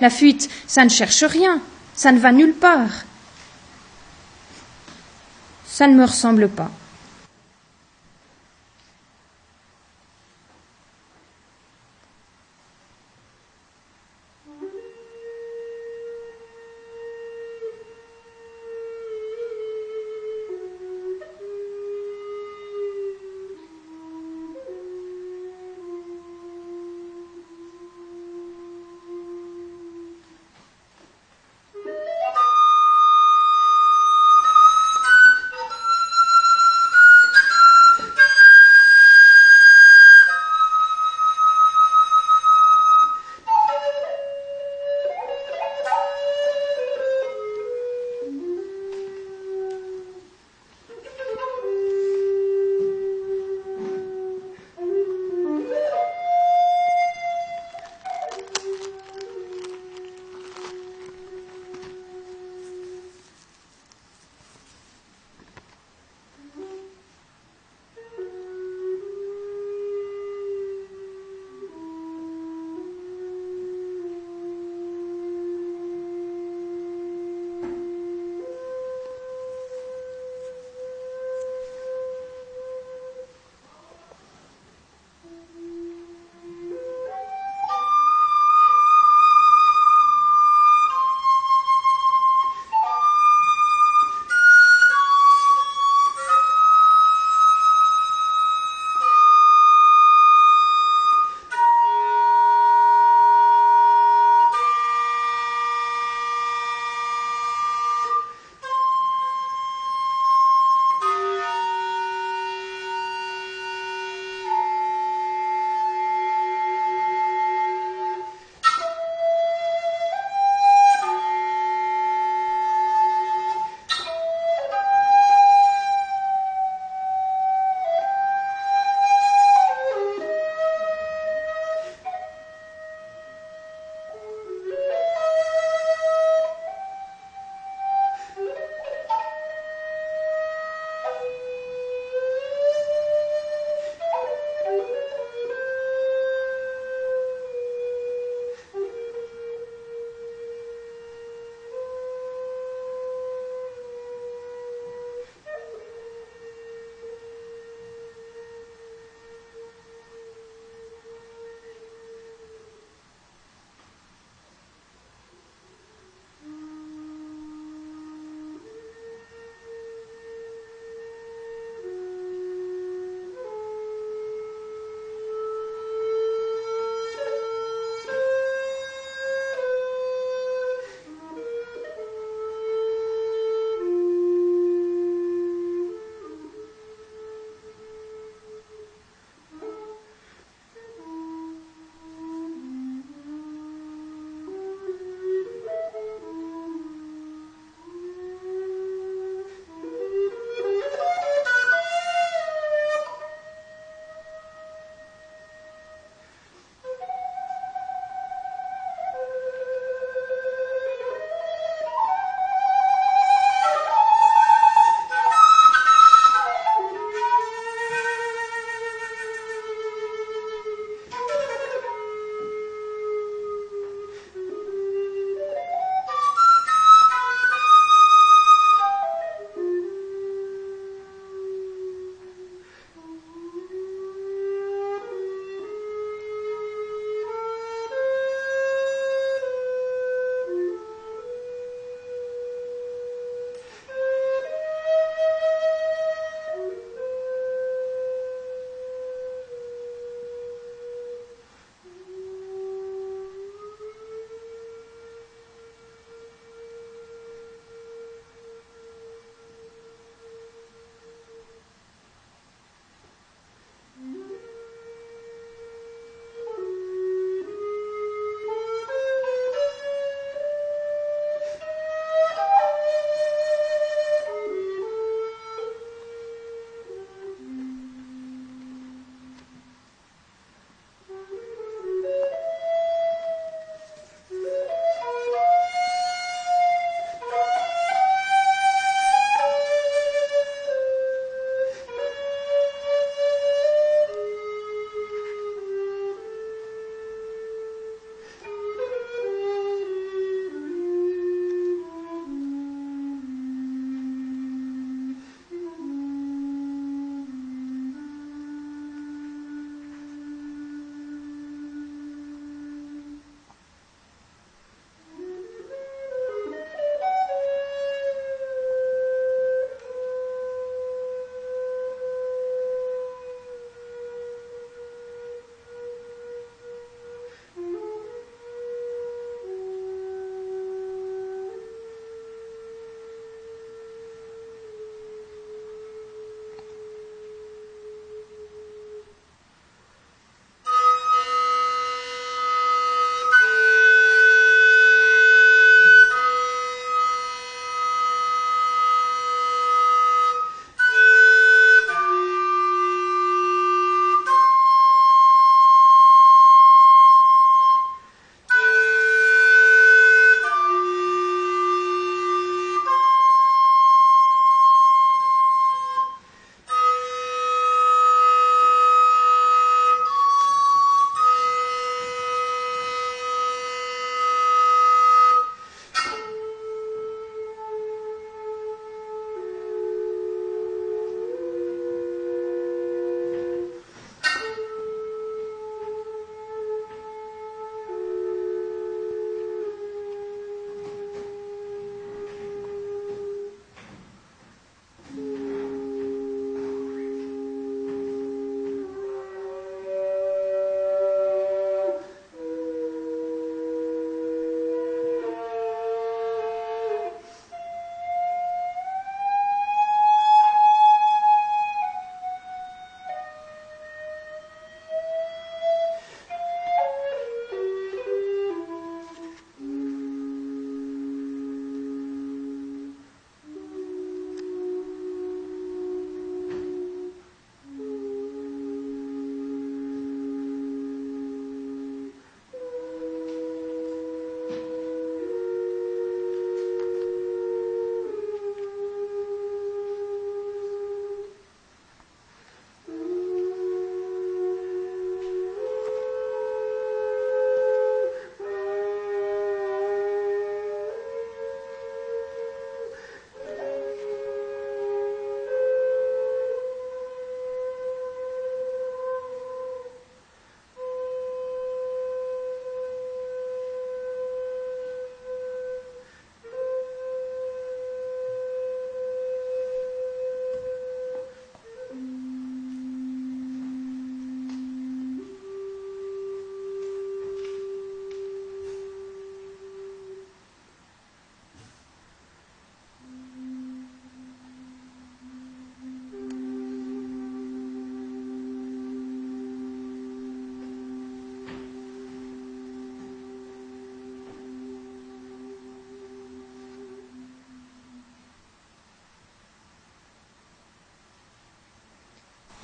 La 0.00 0.10
fuite, 0.10 0.48
ça 0.66 0.84
ne 0.84 0.88
cherche 0.88 1.24
rien, 1.24 1.60
ça 1.94 2.12
ne 2.12 2.18
va 2.18 2.32
nulle 2.32 2.54
part. 2.54 3.04
Ça 5.66 5.86
ne 5.86 5.94
me 5.94 6.04
ressemble 6.04 6.48
pas. 6.48 6.70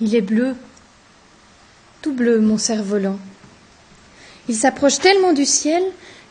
Il 0.01 0.15
est 0.15 0.21
bleu, 0.21 0.57
tout 2.03 2.13
bleu, 2.13 2.41
mon 2.41 2.59
cerf-volant. 2.59 3.19
Il 4.49 4.57
s'approche 4.57 4.99
tellement 4.99 5.33
du 5.33 5.45
ciel 5.45 5.83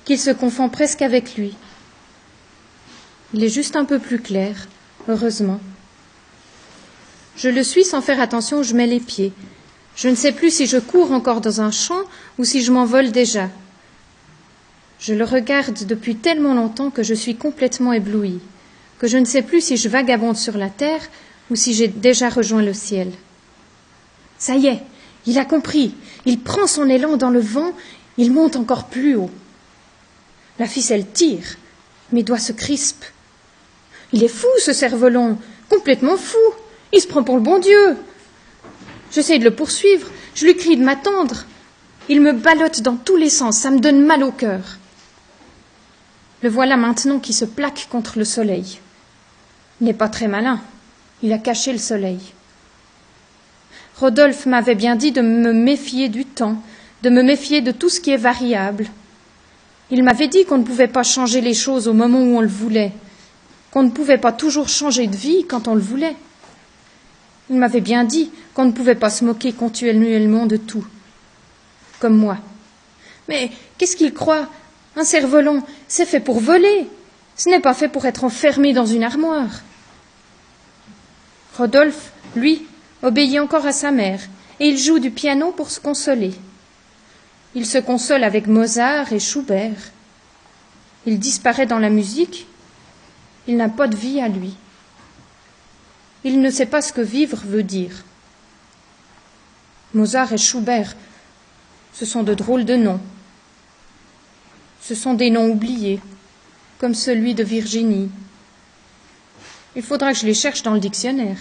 qu'il 0.03 0.20
se 0.20 0.32
confond 0.32 0.68
presque 0.68 1.01
avec 1.01 1.38
lui. 1.38 1.55
Il 3.34 3.43
est 3.43 3.49
juste 3.49 3.78
un 3.78 3.86
peu 3.86 3.99
plus 3.99 4.20
clair, 4.20 4.68
heureusement. 5.07 5.61
Je 7.38 7.49
le 7.49 7.64
suis 7.64 7.86
sans 7.86 8.01
faire 8.01 8.20
attention 8.20 8.59
où 8.59 8.64
je 8.64 8.76
mets 8.76 8.86
les 8.86 8.99
pieds. 8.99 9.32
Je 9.95 10.09
ne 10.09 10.16
sais 10.16 10.34
plus 10.34 10.53
si 10.53 10.68
je 10.68 10.78
cours 10.78 11.11
encore 11.11 11.39
dans 11.39 11.61
un 11.61 11.72
champ 11.72 12.03
ou 12.38 12.43
si 12.43 12.61
je 12.61 12.72
m'envole 12.72 13.11
déjà. 13.11 13.49
Je 14.99 15.14
le 15.14 15.24
regarde 15.24 15.86
depuis 15.86 16.16
tellement 16.16 16.53
longtemps 16.53 16.91
que 16.91 17.03
je 17.03 17.14
suis 17.14 17.36
complètement 17.36 17.93
éblouie, 17.93 18.39
que 18.99 19.07
je 19.07 19.18
ne 19.18 19.26
sais 19.26 19.41
plus 19.41 19.61
si 19.61 19.78
je 19.78 19.89
vagabonde 19.89 20.38
sur 20.38 20.57
la 20.57 20.70
terre 20.70 21.01
ou 21.49 21.55
si 21.55 21.74
j'ai 21.74 21.88
déjà 21.88 22.30
rejoint 22.30 22.61
le 22.61 22.74
ciel. 22.74 23.11
Ça 24.44 24.58
y 24.58 24.68
est, 24.68 24.84
il 25.26 25.39
a 25.39 25.46
compris. 25.46 25.96
Il 26.26 26.38
prend 26.38 26.68
son 26.68 26.89
élan 26.89 27.16
dans 27.16 27.30
le 27.30 27.39
vent, 27.39 27.72
il 28.18 28.30
monte 28.30 28.58
encore 28.58 28.88
plus 28.88 29.16
haut. 29.16 29.32
La 30.60 30.68
ficelle 30.68 31.10
tire, 31.10 31.56
mes 32.12 32.24
doigts 32.24 32.39
se 32.39 32.52
crispent. 32.52 33.06
Il 34.12 34.22
est 34.22 34.28
fou, 34.28 34.50
ce 34.60 34.74
cerf-volant, 34.74 35.38
complètement 35.70 36.18
fou. 36.18 36.44
Il 36.91 37.00
se 37.00 37.08
prend 37.08 37.24
pour 37.24 37.38
le 37.38 37.41
bon 37.41 37.58
Dieu. 37.58 37.96
J'essaie 39.14 39.39
de 39.39 39.46
le 39.46 39.56
poursuivre, 39.56 40.10
je 40.36 40.44
lui 40.44 40.58
crie 40.58 40.76
de 40.76 40.84
m'attendre. 40.84 41.46
Il 42.10 42.20
me 42.20 42.34
ballotte 42.34 42.82
dans 42.82 42.98
tous 42.98 43.16
les 43.16 43.30
sens, 43.30 43.60
ça 43.60 43.72
me 43.72 43.80
donne 43.80 44.06
mal 44.06 44.24
au 44.24 44.32
cœur. 44.32 44.78
Le 46.41 46.50
voilà 46.50 46.76
maintenant 46.76 47.20
qui 47.20 47.32
se 47.32 47.46
plaque 47.46 47.88
contre 47.89 48.20
le 48.20 48.26
soleil. 48.26 48.82
Il 49.80 49.86
n'est 49.86 49.94
pas 49.94 50.10
très 50.10 50.28
malin, 50.28 50.60
il 51.22 51.32
a 51.32 51.38
caché 51.38 51.72
le 51.72 51.78
soleil. 51.78 52.20
Rodolphe 53.98 54.46
m'avait 54.46 54.76
bien 54.76 54.96
dit 54.96 55.12
de 55.12 55.22
me 55.22 55.54
méfier 55.54 56.10
du 56.10 56.26
temps, 56.26 56.62
de 57.04 57.10
me 57.10 57.22
méfier 57.22 57.62
de 57.62 57.72
tout 57.72 57.89
ce 57.89 58.00
qui 58.00 58.12
est 58.12 58.18
variable. 58.18 58.88
Il 59.91 60.04
m'avait 60.04 60.28
dit 60.28 60.46
qu'on 60.46 60.58
ne 60.58 60.64
pouvait 60.64 60.88
pas 60.88 61.04
changer 61.04 61.41
les 61.41 61.54
choses 61.54 61.88
au 61.88 61.94
moment 61.94 62.20
où 62.20 62.38
on 62.38 62.41
le 62.41 62.48
voulait, 62.48 62.91
qu'on 63.72 63.84
ne 63.84 63.91
pouvait 63.91 64.18
pas 64.18 64.32
toujours 64.32 64.70
changer 64.70 65.08
de 65.08 65.16
vie 65.16 65.46
quand 65.48 65.68
on 65.68 65.76
le 65.76 65.82
voulait. 65.82 66.16
Il 67.50 67.58
m'avait 67.58 67.82
bien 67.82 68.04
dit 68.04 68.32
qu'on 68.54 68.66
ne 68.66 68.72
pouvait 68.72 68.96
pas 68.96 69.10
se 69.10 69.26
moquer 69.26 69.54
continuellement 69.54 70.46
de 70.46 70.58
tout, 70.58 70.86
comme 72.00 72.18
moi. 72.18 72.38
Mais 73.30 73.52
qu'est-ce 73.78 73.96
qu'il 73.96 74.14
croit? 74.14 74.48
Un 74.96 75.04
cerf-volant, 75.04 75.64
c'est 75.88 76.06
fait 76.06 76.20
pour 76.20 76.39
voler. 76.39 76.88
Ce 77.36 77.50
n'est 77.50 77.60
pas 77.60 77.74
fait 77.74 77.89
pour 77.89 78.06
être 78.06 78.24
enfermé 78.24 78.74
dans 78.74 78.86
une 78.86 79.04
armoire. 79.04 79.62
Rodolphe, 81.58 82.12
lui, 82.36 82.66
obéit 83.04 83.39
encore 83.39 83.66
à 83.68 83.74
sa 83.74 83.91
mère, 83.91 84.22
et 84.60 84.68
il 84.68 84.78
joue 84.78 84.99
du 84.99 85.12
piano 85.12 85.51
pour 85.51 85.70
se 85.70 85.80
consoler. 85.80 86.34
Il 87.54 87.68
se 87.68 87.78
console 87.78 88.24
avec 88.24 88.47
Mozart 88.47 89.14
et 89.14 89.20
Schubert. 89.20 89.91
Il 91.06 91.20
disparaît 91.20 91.68
dans 91.68 91.80
la 91.80 91.89
musique. 91.89 92.47
Il 93.47 93.58
n'a 93.58 93.70
pas 93.70 93.88
de 93.88 93.95
vie 93.95 94.22
à 94.22 94.30
lui. 94.30 94.56
Il 96.24 96.41
ne 96.41 96.49
sait 96.49 96.66
pas 96.66 96.82
ce 96.82 96.93
que 96.93 97.01
vivre 97.01 97.41
veut 97.45 97.64
dire. 97.64 98.04
Mozart 99.93 100.34
et 100.34 100.38
Schubert, 100.38 100.95
ce 101.93 102.06
sont 102.06 102.24
de 102.24 102.34
drôles 102.34 102.66
de 102.66 102.76
noms. 102.76 103.01
Ce 104.82 104.95
sont 104.95 105.14
des 105.14 105.30
noms 105.30 105.49
oubliés, 105.49 105.99
comme 106.80 106.95
celui 106.95 107.36
de 107.36 107.43
Virginie. 107.43 108.10
Il 109.76 109.84
faudra 109.84 110.14
que 110.14 110.20
je 110.20 110.26
les 110.26 110.34
cherche 110.34 110.64
dans 110.64 110.74
le 110.74 110.80
dictionnaire. 110.80 111.38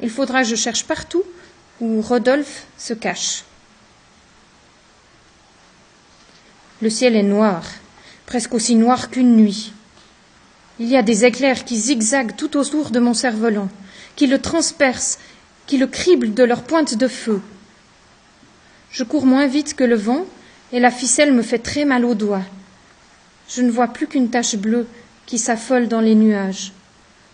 Il 0.00 0.10
faudra 0.10 0.42
que 0.42 0.48
je 0.48 0.54
cherche 0.54 0.84
partout 0.84 1.24
où 1.80 2.00
Rodolphe 2.00 2.66
se 2.76 2.94
cache. 2.94 3.44
Le 6.80 6.90
ciel 6.90 7.16
est 7.16 7.22
noir, 7.22 7.64
presque 8.26 8.54
aussi 8.54 8.76
noir 8.76 9.10
qu'une 9.10 9.36
nuit. 9.36 9.72
Il 10.78 10.86
y 10.86 10.96
a 10.96 11.02
des 11.02 11.24
éclairs 11.24 11.64
qui 11.64 11.76
zigzaguent 11.76 12.36
tout 12.36 12.56
autour 12.56 12.90
de 12.90 13.00
mon 13.00 13.14
cerf-volant, 13.14 13.68
qui 14.14 14.28
le 14.28 14.40
transpercent, 14.40 15.18
qui 15.66 15.76
le 15.76 15.88
criblent 15.88 16.34
de 16.34 16.44
leurs 16.44 16.62
pointes 16.62 16.96
de 16.96 17.08
feu. 17.08 17.40
Je 18.92 19.02
cours 19.02 19.26
moins 19.26 19.48
vite 19.48 19.74
que 19.74 19.82
le 19.84 19.96
vent, 19.96 20.24
et 20.72 20.78
la 20.78 20.92
ficelle 20.92 21.32
me 21.32 21.42
fait 21.42 21.58
très 21.58 21.84
mal 21.84 22.04
aux 22.04 22.14
doigts. 22.14 22.44
Je 23.48 23.62
ne 23.62 23.70
vois 23.70 23.88
plus 23.88 24.06
qu'une 24.06 24.30
tache 24.30 24.56
bleue 24.56 24.86
qui 25.26 25.38
s'affole 25.38 25.88
dans 25.88 26.00
les 26.00 26.14
nuages. 26.14 26.72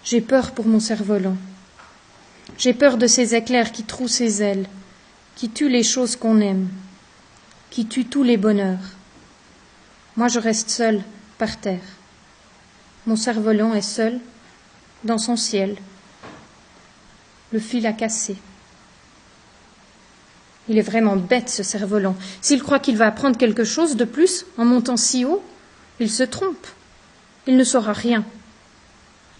J'ai 0.04 0.20
peur 0.20 0.52
pour 0.52 0.66
mon 0.66 0.80
cerf-volant. 0.80 1.36
J'ai 2.58 2.74
peur 2.74 2.98
de 2.98 3.06
ces 3.06 3.34
éclairs 3.34 3.72
qui 3.72 3.84
trouent 3.84 4.08
ses 4.08 4.42
ailes, 4.42 4.66
qui 5.34 5.50
tuent 5.50 5.68
les 5.68 5.82
choses 5.82 6.16
qu'on 6.16 6.40
aime, 6.40 6.68
qui 7.70 7.86
tuent 7.86 8.06
tous 8.06 8.22
les 8.22 8.36
bonheurs. 8.36 8.78
Moi, 10.16 10.28
je 10.28 10.38
reste 10.38 10.70
seul, 10.70 11.02
par 11.38 11.58
terre. 11.58 11.80
Mon 13.06 13.16
cerf-volant 13.16 13.74
est 13.74 13.82
seul, 13.82 14.20
dans 15.02 15.18
son 15.18 15.36
ciel. 15.36 15.76
Le 17.52 17.58
fil 17.58 17.86
a 17.86 17.92
cassé. 17.92 18.36
Il 20.68 20.78
est 20.78 20.82
vraiment 20.82 21.16
bête, 21.16 21.50
ce 21.50 21.62
cerf-volant. 21.62 22.16
S'il 22.40 22.62
croit 22.62 22.78
qu'il 22.78 22.96
va 22.96 23.06
apprendre 23.06 23.36
quelque 23.36 23.64
chose 23.64 23.96
de 23.96 24.04
plus 24.04 24.46
en 24.56 24.64
montant 24.64 24.96
si 24.96 25.24
haut, 25.24 25.42
il 26.00 26.10
se 26.10 26.22
trompe. 26.22 26.66
Il 27.46 27.56
ne 27.56 27.64
saura 27.64 27.92
rien. 27.92 28.24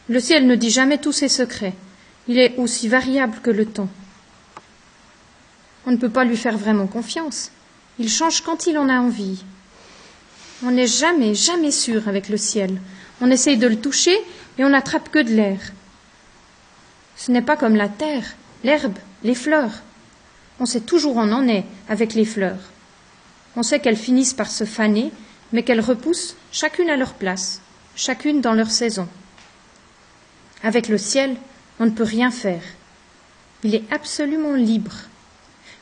Le 0.09 0.21
ciel 0.21 0.47
ne 0.47 0.55
dit 0.55 0.71
jamais 0.71 0.99
tous 0.99 1.13
ses 1.13 1.29
secrets. 1.31 1.75
Il 2.29 2.39
est 2.39 2.57
aussi 2.57 2.89
variable 2.89 3.39
que 3.43 3.51
le 3.51 3.66
temps. 3.66 3.89
On 5.87 5.91
ne 5.91 5.97
peut 5.97 6.11
pas 6.11 6.25
lui 6.25 6.37
faire 6.37 6.57
vraiment 6.57 6.87
confiance. 6.87 7.51
Il 7.99 8.09
change 8.09 8.41
quand 8.41 8.66
il 8.66 8.79
en 8.79 8.89
a 8.89 8.99
envie. 8.99 9.45
On 10.64 10.70
n'est 10.70 10.87
jamais, 10.87 11.35
jamais 11.35 11.70
sûr 11.70 12.09
avec 12.09 12.29
le 12.29 12.39
ciel. 12.39 12.81
On 13.20 13.31
essaye 13.31 13.59
de 13.59 13.66
le 13.66 13.79
toucher 13.79 14.16
et 14.59 14.64
on 14.64 14.70
n'attrape 14.70 15.11
que 15.11 15.18
de 15.18 15.31
l'air. 15.31 15.61
Ce 17.16 17.31
n'est 17.31 17.43
pas 17.43 17.57
comme 17.57 17.77
la 17.77 17.89
terre, 17.89 18.25
l'herbe, 18.64 18.99
les 19.22 19.35
fleurs. 19.35 19.83
On 20.61 20.66
sait 20.66 20.81
toujours 20.81 21.16
où 21.16 21.20
on 21.20 21.33
en 21.33 21.47
est 21.47 21.64
avec 21.89 22.14
les 22.14 22.25
fleurs. 22.25 22.70
On 23.57 23.62
sait 23.62 23.81
qu'elles 23.81 23.97
finissent 23.97 24.35
par 24.35 24.51
se 24.51 24.64
faner, 24.64 25.12
mais 25.53 25.62
qu'elles 25.62 25.81
repoussent 25.81 26.37
chacune 26.51 26.91
à 26.91 26.97
leur 26.97 27.14
place, 27.14 27.61
chacune 27.95 28.41
dans 28.41 28.55
leur 28.55 28.70
saison. 28.70 29.09
Avec 30.62 30.89
le 30.89 30.99
ciel, 30.99 31.37
on 31.81 31.87
ne 31.87 31.91
peut 31.91 32.05
rien 32.05 32.31
faire. 32.31 32.62
Il 33.62 33.75
est 33.75 33.85
absolument 33.93 34.55
libre. 34.55 34.95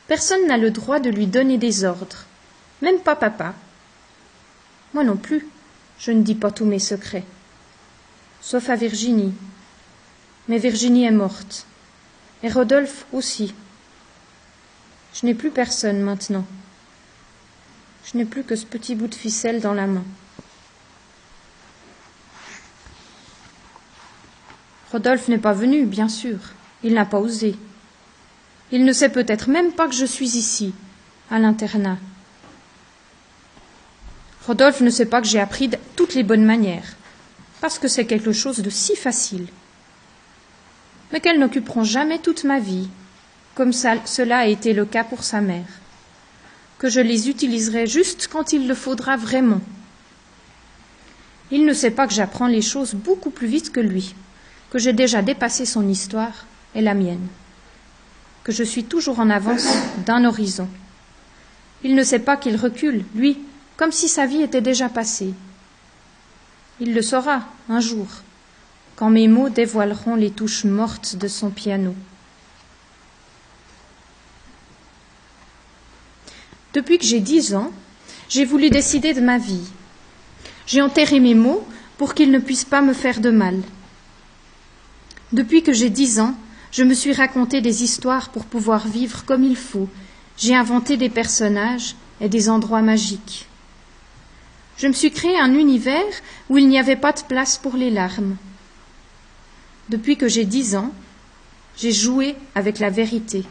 Personne 0.07 0.47
n'a 0.47 0.57
le 0.57 0.71
droit 0.71 0.99
de 0.99 1.09
lui 1.09 1.27
donner 1.27 1.57
des 1.57 1.83
ordres, 1.83 2.25
même 2.81 2.99
pas 2.99 3.15
papa. 3.15 3.53
Moi 4.93 5.03
non 5.03 5.17
plus, 5.17 5.47
je 5.97 6.11
ne 6.11 6.21
dis 6.21 6.35
pas 6.35 6.51
tous 6.51 6.65
mes 6.65 6.79
secrets, 6.79 7.25
sauf 8.41 8.69
à 8.69 8.75
Virginie. 8.75 9.33
Mais 10.47 10.57
Virginie 10.57 11.05
est 11.05 11.11
morte, 11.11 11.65
et 12.43 12.49
Rodolphe 12.49 13.05
aussi. 13.13 13.53
Je 15.13 15.25
n'ai 15.25 15.33
plus 15.33 15.51
personne 15.51 16.01
maintenant. 16.01 16.45
Je 18.05 18.17
n'ai 18.17 18.25
plus 18.25 18.43
que 18.43 18.55
ce 18.55 18.65
petit 18.65 18.95
bout 18.95 19.07
de 19.07 19.15
ficelle 19.15 19.61
dans 19.61 19.73
la 19.73 19.87
main. 19.87 20.03
Rodolphe 24.93 25.27
n'est 25.27 25.39
pas 25.39 25.53
venu, 25.53 25.85
bien 25.85 26.07
sûr. 26.07 26.37
Il 26.83 26.93
n'a 26.93 27.05
pas 27.05 27.17
osé. 27.17 27.55
Il 28.71 28.85
ne 28.85 28.93
sait 28.93 29.09
peut-être 29.09 29.49
même 29.49 29.71
pas 29.71 29.87
que 29.87 29.95
je 29.95 30.05
suis 30.05 30.37
ici, 30.37 30.71
à 31.31 31.39
l'internat. 31.39 31.97
Rodolphe 34.45 34.81
ne 34.81 34.91
sait 34.91 35.07
pas 35.07 35.19
que 35.19 35.27
j'ai 35.27 35.39
appris 35.39 35.71
toutes 35.95 36.13
les 36.13 36.21
bonnes 36.21 36.45
manières, 36.45 36.95
parce 37.59 37.79
que 37.79 37.87
c'est 37.87 38.05
quelque 38.05 38.33
chose 38.33 38.59
de 38.59 38.69
si 38.69 38.95
facile. 38.95 39.47
Mais 41.11 41.19
qu'elles 41.19 41.39
n'occuperont 41.39 41.83
jamais 41.83 42.19
toute 42.19 42.43
ma 42.43 42.59
vie, 42.59 42.87
comme 43.55 43.73
cela 43.73 44.37
a 44.37 44.45
été 44.45 44.73
le 44.73 44.85
cas 44.85 45.03
pour 45.03 45.23
sa 45.23 45.41
mère, 45.41 45.65
que 46.77 46.87
je 46.87 46.99
les 46.99 47.29
utiliserai 47.29 47.87
juste 47.87 48.29
quand 48.31 48.53
il 48.53 48.67
le 48.67 48.75
faudra 48.75 49.17
vraiment. 49.17 49.61
Il 51.49 51.65
ne 51.65 51.73
sait 51.73 51.89
pas 51.89 52.05
que 52.05 52.13
j'apprends 52.13 52.45
les 52.45 52.61
choses 52.61 52.93
beaucoup 52.93 53.31
plus 53.31 53.47
vite 53.47 53.71
que 53.71 53.79
lui 53.79 54.13
que 54.73 54.79
j'ai 54.79 54.91
déjà 54.91 55.21
dépassé 55.21 55.67
son 55.67 55.87
histoire 55.87 56.47
et 56.73 56.81
la 56.81 56.95
mienne, 56.95 57.27
que 58.43 58.51
je 58.51 58.63
suis 58.63 58.83
toujours 58.83 59.19
en 59.19 59.29
avance 59.29 59.67
d'un 60.07 60.25
horizon. 60.25 60.67
Il 61.83 61.93
ne 61.93 62.01
sait 62.01 62.17
pas 62.17 62.37
qu'il 62.37 62.55
recule, 62.55 63.05
lui, 63.13 63.37
comme 63.77 63.91
si 63.91 64.07
sa 64.07 64.25
vie 64.25 64.41
était 64.41 64.61
déjà 64.61 64.89
passée. 64.89 65.35
Il 66.79 66.95
le 66.95 67.03
saura 67.03 67.43
un 67.69 67.81
jour, 67.81 68.07
quand 68.95 69.11
mes 69.11 69.27
mots 69.27 69.49
dévoileront 69.49 70.15
les 70.15 70.31
touches 70.31 70.63
mortes 70.63 71.17
de 71.17 71.27
son 71.27 71.51
piano. 71.51 71.93
Depuis 76.73 76.97
que 76.97 77.05
j'ai 77.05 77.19
dix 77.19 77.53
ans, 77.53 77.71
j'ai 78.27 78.43
voulu 78.43 78.71
décider 78.71 79.13
de 79.13 79.21
ma 79.21 79.37
vie. 79.37 79.67
J'ai 80.65 80.81
enterré 80.81 81.19
mes 81.19 81.35
mots 81.35 81.63
pour 81.99 82.15
qu'ils 82.15 82.31
ne 82.31 82.39
puissent 82.39 82.65
pas 82.65 82.81
me 82.81 82.93
faire 82.93 83.19
de 83.19 83.29
mal. 83.29 83.61
Depuis 85.33 85.63
que 85.63 85.73
j'ai 85.73 85.89
dix 85.89 86.19
ans, 86.19 86.35
Je 86.73 86.81
me 86.81 86.95
suis 86.95 87.13
raconté 87.13 87.61
des 87.61 87.83
histoires 87.83 88.29
pour 88.29 88.45
pouvoir 88.45 88.87
vivre 88.87 89.25
comme 89.25 89.43
il 89.43 89.55
faut. 89.55 89.87
J'ai 90.37 90.55
inventé 90.55 90.97
des 90.97 91.09
personnages 91.09 91.95
et 92.19 92.29
des 92.29 92.49
endroits 92.49 92.81
magiques. 92.81 93.45
Je 94.77 94.87
me 94.87 94.93
suis 94.93 95.11
créé 95.11 95.37
un 95.39 95.53
univers 95.53 96.13
où 96.49 96.57
il 96.57 96.67
n'y 96.67 96.79
avait 96.79 96.95
pas 96.95 97.11
de 97.11 97.21
place 97.21 97.59
pour 97.59 97.77
les 97.77 97.91
larmes. 97.91 98.37
Depuis 99.89 100.17
que 100.17 100.27
j'ai 100.27 100.45
dix 100.45 100.75
ans, 100.75 100.91
j'ai 101.77 101.91
joué 101.91 102.35
avec 102.55 102.79
la 102.79 102.89
vérité. 102.89 103.45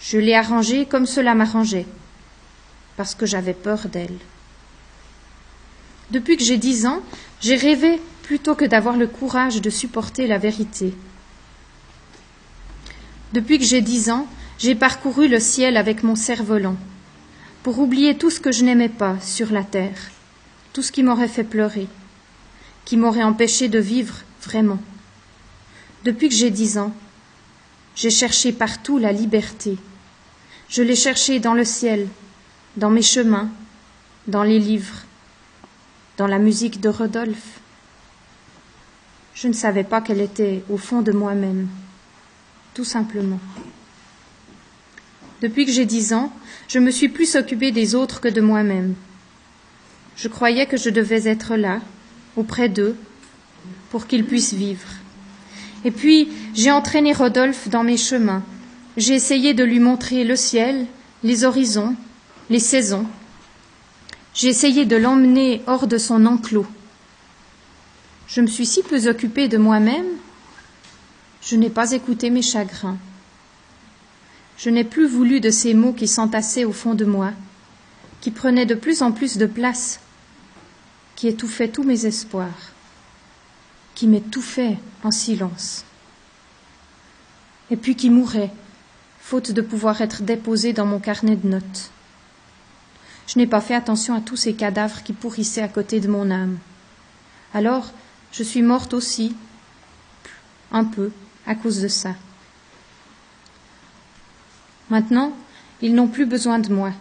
Je 0.00 0.16
l'ai 0.16 0.34
arrangée 0.34 0.86
comme 0.86 1.04
cela 1.04 1.34
m'arrangeait, 1.34 1.86
parce 2.96 3.14
que 3.14 3.26
j'avais 3.26 3.52
peur 3.52 3.88
d'elle. 3.88 4.16
Depuis 6.10 6.38
que 6.38 6.42
j'ai 6.42 6.56
dix 6.56 6.86
ans, 6.86 7.02
j'ai 7.42 7.56
rêvé 7.56 8.00
plutôt 8.30 8.54
que 8.54 8.64
d'avoir 8.64 8.96
le 8.96 9.08
courage 9.08 9.60
de 9.60 9.70
supporter 9.70 10.28
la 10.28 10.38
vérité. 10.38 10.94
Depuis 13.32 13.58
que 13.58 13.64
j'ai 13.64 13.80
dix 13.80 14.08
ans, 14.08 14.28
j'ai 14.56 14.76
parcouru 14.76 15.26
le 15.26 15.40
ciel 15.40 15.76
avec 15.76 16.04
mon 16.04 16.14
cerf-volant, 16.14 16.76
pour 17.64 17.80
oublier 17.80 18.16
tout 18.16 18.30
ce 18.30 18.38
que 18.38 18.52
je 18.52 18.62
n'aimais 18.62 18.88
pas 18.88 19.18
sur 19.18 19.50
la 19.50 19.64
terre, 19.64 19.98
tout 20.72 20.80
ce 20.80 20.92
qui 20.92 21.02
m'aurait 21.02 21.26
fait 21.26 21.42
pleurer, 21.42 21.88
qui 22.84 22.96
m'aurait 22.96 23.24
empêché 23.24 23.66
de 23.66 23.80
vivre 23.80 24.18
vraiment. 24.44 24.78
Depuis 26.04 26.28
que 26.28 26.36
j'ai 26.36 26.50
dix 26.50 26.78
ans, 26.78 26.94
j'ai 27.96 28.10
cherché 28.10 28.52
partout 28.52 28.98
la 28.98 29.10
liberté. 29.10 29.76
Je 30.68 30.84
l'ai 30.84 30.94
cherchée 30.94 31.40
dans 31.40 31.54
le 31.54 31.64
ciel, 31.64 32.06
dans 32.76 32.90
mes 32.90 33.02
chemins, 33.02 33.50
dans 34.28 34.44
les 34.44 34.60
livres, 34.60 35.02
dans 36.16 36.28
la 36.28 36.38
musique 36.38 36.80
de 36.80 36.90
Rodolphe. 36.90 37.60
Je 39.42 39.48
ne 39.48 39.54
savais 39.54 39.84
pas 39.84 40.02
qu'elle 40.02 40.20
était 40.20 40.62
au 40.68 40.76
fond 40.76 41.00
de 41.00 41.12
moi-même, 41.12 41.66
tout 42.74 42.84
simplement. 42.84 43.40
Depuis 45.40 45.64
que 45.64 45.72
j'ai 45.72 45.86
dix 45.86 46.12
ans, 46.12 46.30
je 46.68 46.78
me 46.78 46.90
suis 46.90 47.08
plus 47.08 47.36
occupée 47.36 47.72
des 47.72 47.94
autres 47.94 48.20
que 48.20 48.28
de 48.28 48.42
moi-même. 48.42 48.94
Je 50.14 50.28
croyais 50.28 50.66
que 50.66 50.76
je 50.76 50.90
devais 50.90 51.26
être 51.26 51.56
là, 51.56 51.80
auprès 52.36 52.68
d'eux, 52.68 52.96
pour 53.88 54.06
qu'ils 54.06 54.26
puissent 54.26 54.52
vivre. 54.52 54.88
Et 55.86 55.90
puis, 55.90 56.28
j'ai 56.52 56.70
entraîné 56.70 57.14
Rodolphe 57.14 57.70
dans 57.70 57.82
mes 57.82 57.96
chemins. 57.96 58.42
J'ai 58.98 59.14
essayé 59.14 59.54
de 59.54 59.64
lui 59.64 59.80
montrer 59.80 60.24
le 60.24 60.36
ciel, 60.36 60.84
les 61.22 61.44
horizons, 61.44 61.96
les 62.50 62.58
saisons. 62.58 63.06
J'ai 64.34 64.48
essayé 64.48 64.84
de 64.84 64.96
l'emmener 64.96 65.62
hors 65.66 65.86
de 65.86 65.96
son 65.96 66.26
enclos. 66.26 66.66
Je 68.32 68.40
me 68.40 68.46
suis 68.46 68.66
si 68.66 68.82
peu 68.82 69.08
occupée 69.08 69.48
de 69.48 69.58
moi-même, 69.58 70.06
je 71.42 71.56
n'ai 71.56 71.70
pas 71.70 71.92
écouté 71.92 72.30
mes 72.30 72.42
chagrins. 72.42 72.98
Je 74.56 74.70
n'ai 74.70 74.84
plus 74.84 75.06
voulu 75.06 75.40
de 75.40 75.50
ces 75.50 75.74
mots 75.74 75.92
qui 75.92 76.06
s'entassaient 76.06 76.64
au 76.64 76.72
fond 76.72 76.94
de 76.94 77.04
moi, 77.04 77.32
qui 78.20 78.30
prenaient 78.30 78.66
de 78.66 78.74
plus 78.74 79.02
en 79.02 79.10
plus 79.10 79.36
de 79.36 79.46
place, 79.46 80.00
qui 81.16 81.28
étouffaient 81.28 81.68
tous 81.68 81.82
mes 81.82 82.06
espoirs 82.06 82.72
qui 84.00 84.06
m'étouffait 84.06 84.78
en 85.04 85.10
silence, 85.10 85.84
et 87.70 87.76
puis 87.76 87.96
qui 87.96 88.08
mourait, 88.08 88.50
faute 89.20 89.52
de 89.52 89.60
pouvoir 89.60 90.00
être 90.00 90.22
déposé 90.22 90.72
dans 90.72 90.86
mon 90.86 90.98
carnet 90.98 91.36
de 91.36 91.46
notes. 91.46 91.90
Je 93.26 93.38
n'ai 93.38 93.46
pas 93.46 93.60
fait 93.60 93.74
attention 93.74 94.14
à 94.14 94.22
tous 94.22 94.36
ces 94.36 94.54
cadavres 94.54 95.02
qui 95.02 95.12
pourrissaient 95.12 95.60
à 95.60 95.68
côté 95.68 96.00
de 96.00 96.08
mon 96.08 96.30
âme. 96.30 96.56
Alors, 97.52 97.92
je 98.32 98.42
suis 98.42 98.62
morte 98.62 98.94
aussi, 98.94 99.34
un 100.70 100.84
peu, 100.84 101.10
à 101.46 101.54
cause 101.54 101.80
de 101.80 101.88
ça. 101.88 102.14
Maintenant, 104.88 105.32
ils 105.82 105.94
n'ont 105.94 106.08
plus 106.08 106.26
besoin 106.26 106.58
de 106.58 106.72
moi. 106.72 106.92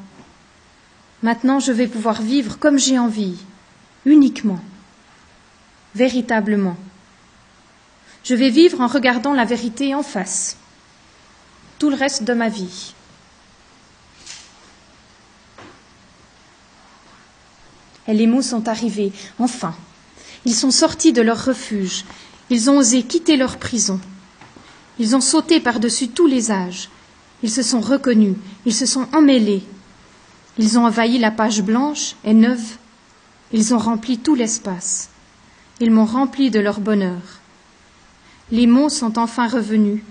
Maintenant, 1.22 1.60
je 1.60 1.72
vais 1.72 1.88
pouvoir 1.88 2.22
vivre 2.22 2.58
comme 2.58 2.80
j'ai 2.80 2.98
envie, 2.98 3.38
uniquement, 4.06 4.60
véritablement. 5.96 6.78
Je 8.24 8.36
vais 8.36 8.50
vivre 8.50 8.82
en 8.82 8.88
regardant 8.88 9.34
la 9.34 9.46
vérité 9.46 9.94
en 9.96 10.04
face, 10.04 10.58
tout 11.78 11.90
le 11.90 11.96
reste 11.96 12.24
de 12.24 12.34
ma 12.34 12.50
vie. 12.50 12.94
Et 18.08 18.14
les 18.14 18.28
mots 18.28 18.42
sont 18.42 18.68
arrivés, 18.68 19.12
enfin. 19.38 19.76
Ils 20.46 20.56
sont 20.56 20.72
sortis 20.72 21.14
de 21.14 21.22
leur 21.22 21.46
refuge. 21.46 22.06
Ils 22.50 22.70
ont 22.70 22.78
osé 22.78 23.04
quitter 23.04 23.38
leur 23.38 23.58
prison. 23.58 24.00
Ils 24.98 25.16
ont 25.16 25.22
sauté 25.22 25.60
par-dessus 25.60 26.10
tous 26.10 26.28
les 26.28 26.52
âges. 26.52 26.90
Ils 27.44 27.52
se 27.52 27.62
sont 27.62 27.82
reconnus. 27.82 28.36
Ils 28.66 28.74
se 28.74 28.86
sont 28.86 29.08
emmêlés. 29.14 29.64
Ils 30.58 30.78
ont 30.78 30.86
envahi 30.86 31.18
la 31.20 31.32
page 31.32 31.62
blanche 31.62 32.16
et 32.24 32.34
neuve. 32.34 32.78
Ils 33.52 33.74
ont 33.74 33.78
rempli 33.78 34.18
tout 34.18 34.36
l'espace. 34.36 35.10
Ils 35.80 35.92
m'ont 35.92 36.06
rempli 36.06 36.52
de 36.52 36.60
leur 36.60 36.82
bonheur. 36.82 37.22
Les 38.52 38.68
mots 38.68 38.90
sont 38.90 39.18
enfin 39.18 39.48
revenus. 39.48 40.02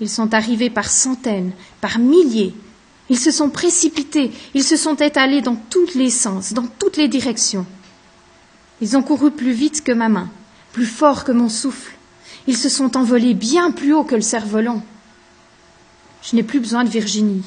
Ils 0.00 0.08
sont 0.08 0.34
arrivés 0.34 0.70
par 0.70 0.90
centaines, 0.90 1.52
par 1.80 1.98
milliers. 1.98 2.54
Ils 3.08 3.18
se 3.18 3.30
sont 3.30 3.50
précipités, 3.50 4.30
ils 4.54 4.62
se 4.62 4.76
sont 4.76 4.94
étalés 4.94 5.42
dans 5.42 5.56
tous 5.56 5.94
les 5.94 6.10
sens, 6.10 6.52
dans 6.52 6.66
toutes 6.66 6.96
les 6.96 7.08
directions. 7.08 7.66
Ils 8.80 8.96
ont 8.96 9.02
couru 9.02 9.30
plus 9.30 9.52
vite 9.52 9.84
que 9.84 9.92
ma 9.92 10.08
main, 10.08 10.30
plus 10.72 10.86
fort 10.86 11.24
que 11.24 11.32
mon 11.32 11.48
souffle. 11.48 11.92
Ils 12.46 12.56
se 12.56 12.68
sont 12.68 12.96
envolés 12.96 13.34
bien 13.34 13.70
plus 13.70 13.92
haut 13.92 14.04
que 14.04 14.14
le 14.14 14.20
cerf-volant. 14.22 14.82
Je 16.22 16.36
n'ai 16.36 16.42
plus 16.42 16.60
besoin 16.60 16.84
de 16.84 16.88
Virginie. 16.88 17.44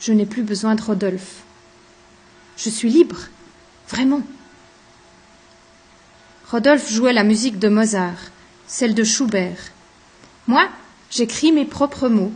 Je 0.00 0.12
n'ai 0.12 0.26
plus 0.26 0.42
besoin 0.42 0.74
de 0.74 0.82
Rodolphe. 0.82 1.42
Je 2.56 2.70
suis 2.70 2.90
libre, 2.90 3.18
vraiment. 3.88 4.22
Rodolphe 6.50 6.90
jouait 6.90 7.12
la 7.12 7.24
musique 7.24 7.58
de 7.58 7.68
Mozart 7.68 8.30
celle 8.68 8.94
de 8.94 9.02
Schubert. 9.02 9.72
Moi, 10.46 10.68
j'écris 11.10 11.50
mes 11.52 11.64
propres 11.64 12.08
mots. 12.08 12.32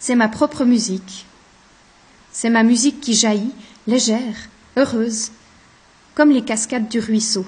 C'est 0.00 0.16
ma 0.16 0.28
propre 0.28 0.64
musique. 0.64 1.26
C'est 2.32 2.50
ma 2.50 2.62
musique 2.62 3.00
qui 3.00 3.14
jaillit, 3.14 3.52
légère, 3.86 4.48
heureuse, 4.76 5.30
comme 6.16 6.30
les 6.30 6.42
cascades 6.42 6.88
du 6.88 6.98
ruisseau. 6.98 7.46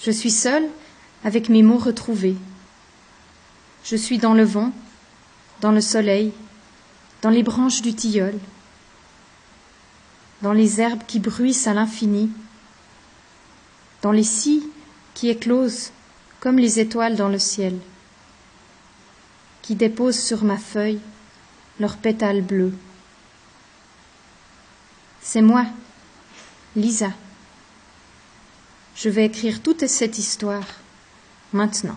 Je 0.00 0.10
suis 0.10 0.32
seule 0.32 0.68
avec 1.24 1.48
mes 1.48 1.62
mots 1.62 1.78
retrouvés. 1.78 2.36
Je 3.84 3.94
suis 3.94 4.18
dans 4.18 4.34
le 4.34 4.42
vent, 4.42 4.72
dans 5.60 5.70
le 5.70 5.80
soleil, 5.80 6.32
dans 7.22 7.30
les 7.30 7.44
branches 7.44 7.80
du 7.80 7.94
tilleul, 7.94 8.36
dans 10.42 10.52
les 10.52 10.80
herbes 10.80 11.04
qui 11.06 11.20
bruissent 11.20 11.68
à 11.68 11.74
l'infini, 11.74 12.28
dans 14.02 14.10
les 14.10 14.24
scies 14.24 14.68
qui 15.14 15.28
éclosent 15.28 15.92
comme 16.40 16.58
les 16.58 16.80
étoiles 16.80 17.14
dans 17.14 17.28
le 17.28 17.38
ciel, 17.38 17.78
qui 19.62 19.76
déposent 19.76 20.18
sur 20.18 20.42
ma 20.42 20.58
feuille 20.58 20.98
leurs 21.78 21.98
pétales 21.98 22.42
bleus. 22.42 22.74
C'est 25.22 25.40
moi, 25.40 25.64
Lisa. 26.74 27.10
Je 28.96 29.08
vais 29.08 29.26
écrire 29.26 29.62
toute 29.62 29.86
cette 29.86 30.18
histoire 30.18 30.66
maintenant. 31.52 31.96